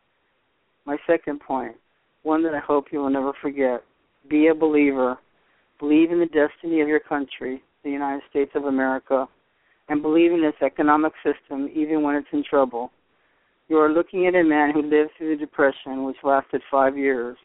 My 0.87 0.99
second 1.07 1.41
point, 1.41 1.77
one 2.25 2.43
that 2.43 2.55
I 2.55 2.59
hope 2.59 2.93
you 2.93 2.99
will 2.99 3.11
never 3.11 3.33
forget 3.41 3.83
be 4.29 4.49
a 4.49 4.55
believer. 4.55 5.19
Believe 5.79 6.11
in 6.11 6.21
the 6.21 6.27
destiny 6.27 6.81
of 6.81 6.89
your 6.89 7.01
country, 7.01 7.63
the 7.83 7.91
United 7.91 8.23
States 8.29 8.51
of 8.55 8.65
America, 8.65 9.27
and 9.89 10.03
believe 10.03 10.33
in 10.33 10.45
its 10.45 10.61
economic 10.63 11.13
system 11.23 11.71
even 11.75 12.03
when 12.03 12.17
it's 12.17 12.29
in 12.33 12.45
trouble. 12.45 12.91
You 13.69 13.79
are 13.79 13.93
looking 13.93 14.27
at 14.27 14.35
a 14.35 14.45
man 14.45 14.73
who 14.73 14.83
lived 14.83 15.13
through 15.17 15.37
the 15.37 15.41
Depression, 15.41 16.05
which 16.05 16.17
lasted 16.23 16.63
five 16.71 16.99
years. 16.99 17.37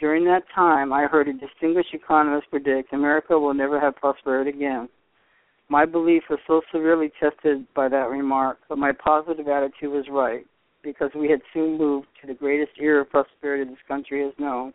During 0.00 0.24
that 0.24 0.42
time, 0.54 0.92
I 0.92 1.06
heard 1.06 1.28
a 1.28 1.32
distinguished 1.32 1.94
economist 1.94 2.50
predict 2.50 2.92
America 2.92 3.38
will 3.38 3.54
never 3.54 3.80
have 3.80 3.96
prosperity 3.96 4.50
again. 4.50 4.88
My 5.68 5.84
belief 5.84 6.24
was 6.28 6.40
so 6.46 6.62
severely 6.72 7.12
tested 7.20 7.66
by 7.74 7.88
that 7.88 8.10
remark, 8.10 8.58
but 8.68 8.78
my 8.78 8.92
positive 8.92 9.48
attitude 9.48 9.92
was 9.92 10.04
right 10.10 10.46
because 10.86 11.10
we 11.16 11.28
had 11.28 11.40
soon 11.52 11.76
moved 11.76 12.06
to 12.20 12.28
the 12.28 12.34
greatest 12.34 12.70
era 12.80 13.02
of 13.02 13.10
prosperity 13.10 13.64
this 13.68 13.78
country 13.88 14.22
has 14.22 14.32
known. 14.38 14.72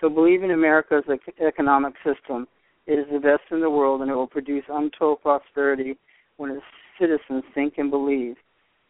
So 0.00 0.08
believe 0.08 0.44
in 0.44 0.52
America's 0.52 1.02
economic 1.44 1.94
system. 2.04 2.46
It 2.86 2.92
is 2.92 3.06
the 3.12 3.18
best 3.18 3.42
in 3.50 3.60
the 3.60 3.68
world 3.68 4.02
and 4.02 4.10
it 4.10 4.14
will 4.14 4.28
produce 4.28 4.62
untold 4.68 5.22
prosperity 5.22 5.98
when 6.36 6.52
its 6.52 6.62
citizens 7.00 7.42
think 7.54 7.74
and 7.76 7.90
believe. 7.90 8.36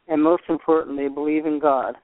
And 0.09 0.23
most 0.23 0.43
importantly, 0.51 1.09
believe 1.09 1.47
in 1.47 1.59
God. 1.59 1.95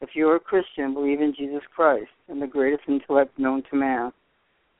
If 0.00 0.10
you're 0.14 0.36
a 0.36 0.40
Christian, 0.40 0.94
believe 0.94 1.20
in 1.20 1.34
Jesus 1.36 1.62
Christ 1.74 2.10
and 2.28 2.40
the 2.40 2.46
greatest 2.46 2.84
intellect 2.88 3.38
known 3.38 3.62
to 3.70 3.76
man. 3.76 4.12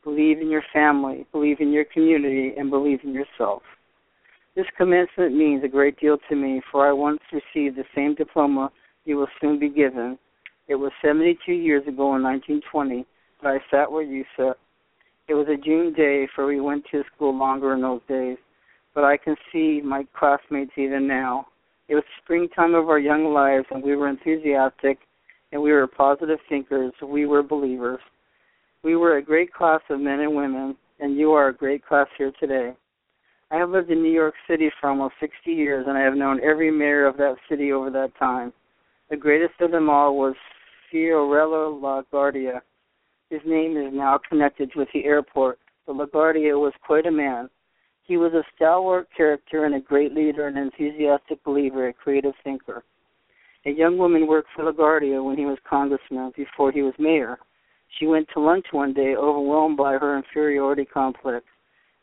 Believe 0.02 0.38
in 0.38 0.50
your 0.50 0.64
family, 0.72 1.26
believe 1.30 1.60
in 1.60 1.72
your 1.72 1.84
community, 1.84 2.52
and 2.56 2.70
believe 2.70 3.00
in 3.04 3.12
yourself. 3.12 3.62
This 4.56 4.66
commencement 4.78 5.34
means 5.34 5.62
a 5.62 5.68
great 5.68 5.98
deal 6.00 6.16
to 6.28 6.36
me, 6.36 6.62
for 6.70 6.88
I 6.88 6.92
once 6.92 7.20
received 7.32 7.76
the 7.76 7.84
same 7.94 8.14
diploma 8.14 8.70
you 9.04 9.16
will 9.16 9.28
soon 9.40 9.58
be 9.58 9.68
given. 9.68 10.18
It 10.68 10.76
was 10.76 10.92
72 11.02 11.52
years 11.52 11.82
ago 11.82 12.16
in 12.16 12.22
1920 12.22 13.04
that 13.42 13.48
I 13.48 13.58
sat 13.70 13.90
where 13.90 14.02
you 14.02 14.24
sat. 14.36 14.56
It 15.28 15.34
was 15.34 15.46
a 15.48 15.56
June 15.56 15.92
day, 15.94 16.28
for 16.34 16.46
we 16.46 16.60
went 16.60 16.84
to 16.90 17.02
school 17.14 17.36
longer 17.36 17.74
in 17.74 17.82
those 17.82 18.00
days, 18.08 18.36
but 18.94 19.04
I 19.04 19.16
can 19.16 19.36
see 19.52 19.80
my 19.82 20.06
classmates 20.18 20.72
even 20.76 21.06
now. 21.06 21.46
It 21.88 21.94
was 21.94 22.04
springtime 22.22 22.74
of 22.74 22.88
our 22.88 22.98
young 22.98 23.32
lives, 23.32 23.66
and 23.70 23.82
we 23.82 23.96
were 23.96 24.08
enthusiastic, 24.08 24.98
and 25.52 25.62
we 25.62 25.72
were 25.72 25.86
positive 25.86 26.38
thinkers. 26.48 26.92
We 27.02 27.26
were 27.26 27.42
believers. 27.42 28.00
We 28.82 28.96
were 28.96 29.16
a 29.16 29.22
great 29.22 29.52
class 29.52 29.80
of 29.88 30.00
men 30.00 30.20
and 30.20 30.34
women, 30.34 30.76
and 31.00 31.16
you 31.16 31.32
are 31.32 31.48
a 31.48 31.54
great 31.54 31.84
class 31.86 32.06
here 32.16 32.32
today. 32.38 32.72
I 33.50 33.56
have 33.56 33.70
lived 33.70 33.90
in 33.90 34.02
New 34.02 34.12
York 34.12 34.34
City 34.48 34.70
for 34.80 34.90
almost 34.90 35.14
60 35.20 35.50
years, 35.52 35.86
and 35.88 35.96
I 35.96 36.02
have 36.02 36.16
known 36.16 36.40
every 36.42 36.70
mayor 36.70 37.06
of 37.06 37.16
that 37.18 37.36
city 37.48 37.72
over 37.72 37.90
that 37.90 38.16
time. 38.18 38.52
The 39.10 39.16
greatest 39.16 39.60
of 39.60 39.70
them 39.70 39.90
all 39.90 40.16
was 40.16 40.34
Fiorello 40.90 41.78
LaGuardia. 41.80 42.60
His 43.30 43.40
name 43.46 43.76
is 43.76 43.92
now 43.92 44.18
connected 44.28 44.70
with 44.74 44.88
the 44.94 45.04
airport, 45.04 45.58
but 45.86 45.96
LaGuardia 45.96 46.58
was 46.58 46.72
quite 46.86 47.06
a 47.06 47.10
man. 47.10 47.50
He 48.04 48.16
was 48.16 48.32
a 48.32 48.44
stalwart 48.54 49.08
character 49.16 49.64
and 49.64 49.74
a 49.74 49.80
great 49.80 50.14
leader, 50.14 50.46
an 50.46 50.56
enthusiastic 50.56 51.42
believer, 51.44 51.88
a 51.88 51.92
creative 51.92 52.34
thinker. 52.42 52.82
A 53.66 53.70
young 53.70 53.96
woman 53.96 54.26
worked 54.26 54.48
for 54.54 54.64
LaGuardia 54.64 55.24
when 55.24 55.38
he 55.38 55.46
was 55.46 55.58
congressman 55.68 56.32
before 56.36 56.70
he 56.70 56.82
was 56.82 56.94
mayor. 56.98 57.38
She 57.98 58.06
went 58.06 58.28
to 58.34 58.40
lunch 58.40 58.66
one 58.72 58.92
day, 58.92 59.16
overwhelmed 59.16 59.76
by 59.76 59.92
her 59.92 60.16
inferiority 60.16 60.84
complex. 60.84 61.44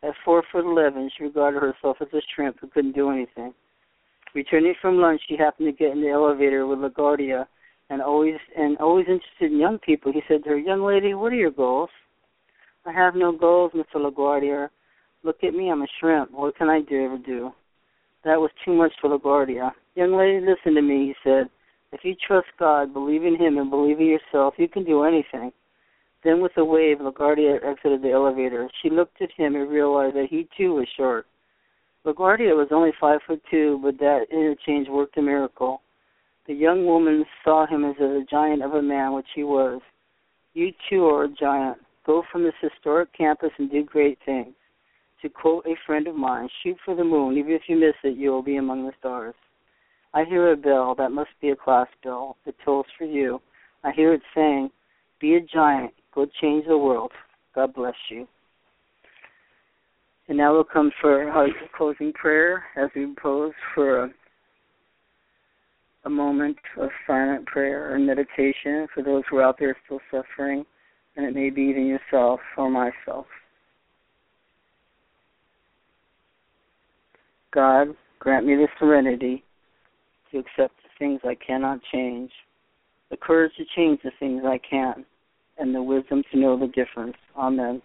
At 0.04 0.14
four 0.26 0.44
foot 0.52 0.66
eleven, 0.66 1.10
she 1.16 1.26
regarded 1.26 1.62
herself 1.62 1.98
as 2.02 2.08
a 2.14 2.22
shrimp 2.34 2.60
who 2.60 2.68
couldn't 2.68 2.96
do 2.96 3.12
anything. 3.12 3.54
Returning 4.34 4.76
from 4.82 4.98
lunch, 4.98 5.22
she 5.28 5.36
happened 5.36 5.68
to 5.68 5.72
get 5.72 5.92
in 5.92 6.02
the 6.02 6.10
elevator 6.10 6.66
with 6.66 6.80
LaGuardia, 6.80 7.48
and 7.90 8.02
always 8.02 8.38
and 8.56 8.78
always 8.78 9.08
interested 9.08 9.52
in 9.52 9.60
young 9.60 9.78
people. 9.80 10.12
He 10.12 10.24
said 10.28 10.44
to 10.44 10.52
her, 10.52 10.58
"Young 10.58 10.82
lady, 10.82 11.14
what 11.14 11.34
are 11.34 11.36
your 11.36 11.52
goals?" 11.52 11.90
"I 12.86 12.92
have 12.94 13.16
no 13.16 13.32
goals, 13.34 13.74
Mr. 13.74 13.96
LaGuardia. 13.96 14.70
Look 15.24 15.44
at 15.44 15.54
me, 15.54 15.70
I'm 15.70 15.82
a 15.82 15.88
shrimp. 16.00 16.32
What 16.32 16.56
can 16.56 16.70
I 16.70 16.82
do 16.82 17.06
ever 17.06 17.18
do?" 17.18 17.54
That 18.24 18.40
was 18.40 18.52
too 18.64 18.74
much 18.74 18.94
for 19.02 19.10
LaGuardia. 19.10 19.74
"Young 19.96 20.14
lady, 20.14 20.40
listen 20.46 20.76
to 20.76 20.82
me," 20.82 21.08
he 21.08 21.16
said. 21.24 21.50
"If 21.92 22.06
you 22.06 22.16
trust 22.16 22.48
God, 22.58 22.94
believe 22.94 23.26
in 23.26 23.36
Him, 23.36 23.58
and 23.58 23.70
believe 23.70 24.00
in 24.00 24.06
yourself, 24.06 24.58
you 24.58 24.70
can 24.70 24.86
do 24.86 25.04
anything." 25.04 25.52
Then, 26.24 26.40
with 26.40 26.56
a 26.58 26.64
wave, 26.64 27.00
LaGuardia 27.00 27.64
exited 27.64 28.02
the 28.02 28.12
elevator. 28.12 28.70
She 28.82 28.90
looked 28.90 29.22
at 29.22 29.32
him 29.32 29.56
and 29.56 29.70
realized 29.70 30.16
that 30.16 30.28
he 30.30 30.48
too 30.56 30.76
was 30.76 30.88
short. 30.96 31.26
LaGuardia 32.06 32.56
was 32.56 32.70
only 32.72 32.92
five 33.00 33.20
foot 33.28 33.42
two, 33.52 33.80
but 33.84 34.00
that 34.00 34.26
interchange 34.32 34.88
worked 34.90 35.18
a 35.18 35.22
miracle. 35.22 35.82
The 36.48 36.54
young 36.54 36.86
woman 36.86 37.24
saw 37.44 37.68
him 37.68 37.86
as 37.86 37.96
a 38.00 38.26
giant 38.30 38.64
of 38.64 38.74
a 38.74 38.82
man, 38.82 39.14
which 39.14 39.28
he 39.36 39.44
was. 39.44 39.82
You 40.54 40.72
too 40.90 41.06
are 41.06 41.26
a 41.26 41.30
giant. 41.30 41.78
Go 42.06 42.24
from 42.32 42.44
this 42.44 42.56
historic 42.60 43.14
campus 43.14 43.52
and 43.60 43.70
do 43.70 43.84
great 43.84 44.18
things. 44.26 44.56
To 45.22 45.30
quote 45.30 45.66
a 45.68 45.76
friend 45.86 46.08
of 46.08 46.16
mine, 46.16 46.50
shoot 46.64 46.78
for 46.84 46.96
the 46.96 47.04
moon. 47.04 47.38
Even 47.38 47.52
if 47.52 47.62
you 47.68 47.78
miss 47.78 47.94
it, 48.04 48.18
you 48.18 48.32
will 48.32 48.42
be 48.42 48.58
among 48.58 48.86
the 48.86 48.94
stars. 49.00 49.36
I 50.16 50.26
hear 50.26 50.52
a 50.52 50.58
bell. 50.58 50.96
That 50.96 51.12
must 51.12 51.30
be 51.40 51.50
a 51.50 51.56
class 51.56 51.88
bell. 52.04 52.38
It 52.46 52.56
tolls 52.66 52.88
for 52.98 53.06
you. 53.06 53.40
I 53.84 53.92
hear 53.92 54.14
it 54.14 54.22
saying, 54.34 54.72
Be 55.20 55.36
a 55.36 55.42
giant. 55.42 55.94
Go 56.14 56.26
change 56.42 56.66
the 56.68 56.78
world. 56.78 57.12
God 57.54 57.74
bless 57.76 57.96
you. 58.10 58.28
And 60.32 60.38
now 60.38 60.54
we'll 60.54 60.64
come 60.64 60.94
for 61.02 61.30
our 61.30 61.50
closing 61.76 62.14
prayer 62.14 62.64
as 62.78 62.90
we 62.96 63.06
pose 63.22 63.52
for 63.76 64.06
a, 64.06 64.10
a 66.06 66.10
moment 66.10 66.56
of 66.78 66.90
silent 67.06 67.46
prayer 67.48 67.94
and 67.94 68.08
meditation 68.08 68.88
for 68.94 69.04
those 69.04 69.24
who 69.30 69.40
are 69.40 69.44
out 69.44 69.58
there 69.60 69.76
still 69.84 70.00
suffering, 70.10 70.66
and 71.18 71.26
it 71.26 71.36
may 71.36 71.50
be 71.50 71.64
even 71.64 71.86
yourself 71.86 72.40
or 72.56 72.70
myself. 72.70 73.26
God, 77.54 77.90
grant 78.20 78.46
me 78.46 78.56
the 78.56 78.70
serenity 78.80 79.44
to 80.32 80.38
accept 80.38 80.76
the 80.82 80.90
things 80.98 81.20
I 81.26 81.36
cannot 81.46 81.82
change, 81.92 82.32
the 83.10 83.18
courage 83.18 83.52
to 83.58 83.66
change 83.76 84.00
the 84.02 84.12
things 84.18 84.44
I 84.46 84.60
can, 84.60 85.04
and 85.58 85.76
the 85.76 85.84
wisdom 85.84 86.24
to 86.32 86.40
know 86.40 86.58
the 86.58 86.68
difference. 86.68 87.18
Amen. 87.36 87.82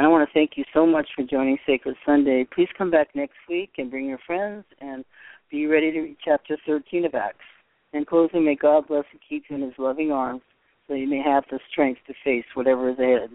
And 0.00 0.06
I 0.06 0.08
want 0.08 0.26
to 0.26 0.32
thank 0.32 0.52
you 0.56 0.64
so 0.72 0.86
much 0.86 1.06
for 1.14 1.24
joining 1.24 1.58
Sacred 1.66 1.94
Sunday. 2.06 2.46
Please 2.54 2.70
come 2.78 2.90
back 2.90 3.08
next 3.14 3.36
week 3.50 3.72
and 3.76 3.90
bring 3.90 4.06
your 4.06 4.18
friends 4.26 4.64
and 4.80 5.04
be 5.50 5.66
ready 5.66 5.92
to 5.92 6.00
read 6.00 6.16
chapter 6.24 6.56
13 6.66 7.04
of 7.04 7.14
Acts. 7.14 7.44
In 7.92 8.06
closing, 8.06 8.42
may 8.42 8.54
God 8.54 8.88
bless 8.88 9.04
and 9.12 9.20
keep 9.28 9.42
you 9.50 9.56
in 9.56 9.62
his 9.62 9.74
loving 9.76 10.10
arms 10.10 10.40
so 10.88 10.94
you 10.94 11.06
may 11.06 11.20
have 11.22 11.44
the 11.50 11.58
strength 11.70 12.00
to 12.06 12.14
face 12.24 12.46
whatever 12.54 12.88
is 12.88 12.98
ahead. 12.98 13.28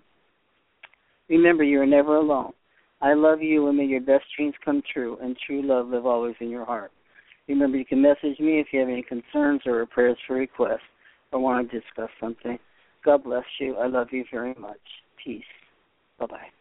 Remember, 1.30 1.64
you 1.64 1.80
are 1.82 1.86
never 1.86 2.16
alone. 2.16 2.54
I 3.00 3.14
love 3.14 3.44
you 3.44 3.68
and 3.68 3.78
may 3.78 3.86
your 3.86 4.02
best 4.02 4.26
dreams 4.36 4.56
come 4.66 4.82
true 4.92 5.20
and 5.22 5.38
true 5.46 5.62
love 5.62 5.90
live 5.90 6.08
always 6.08 6.36
in 6.40 6.50
your 6.50 6.66
heart. 6.66 6.92
Remember, 7.48 7.78
you 7.78 7.86
can 7.86 8.02
message 8.02 8.40
me 8.40 8.60
if 8.60 8.70
you 8.72 8.80
have 8.80 8.90
any 8.90 9.04
concerns 9.04 9.62
or 9.68 9.86
prayers 9.86 10.18
for 10.26 10.38
requests 10.38 10.80
or 11.32 11.40
want 11.40 11.70
to 11.70 11.80
discuss 11.80 12.10
something. 12.20 12.58
God 13.04 13.24
bless 13.24 13.46
you. 13.60 13.76
I 13.76 13.86
love 13.86 14.08
you 14.10 14.26
very 14.32 14.56
much. 14.56 14.82
Peace. 15.24 15.44
Bye 16.18 16.26
bye. 16.26 16.55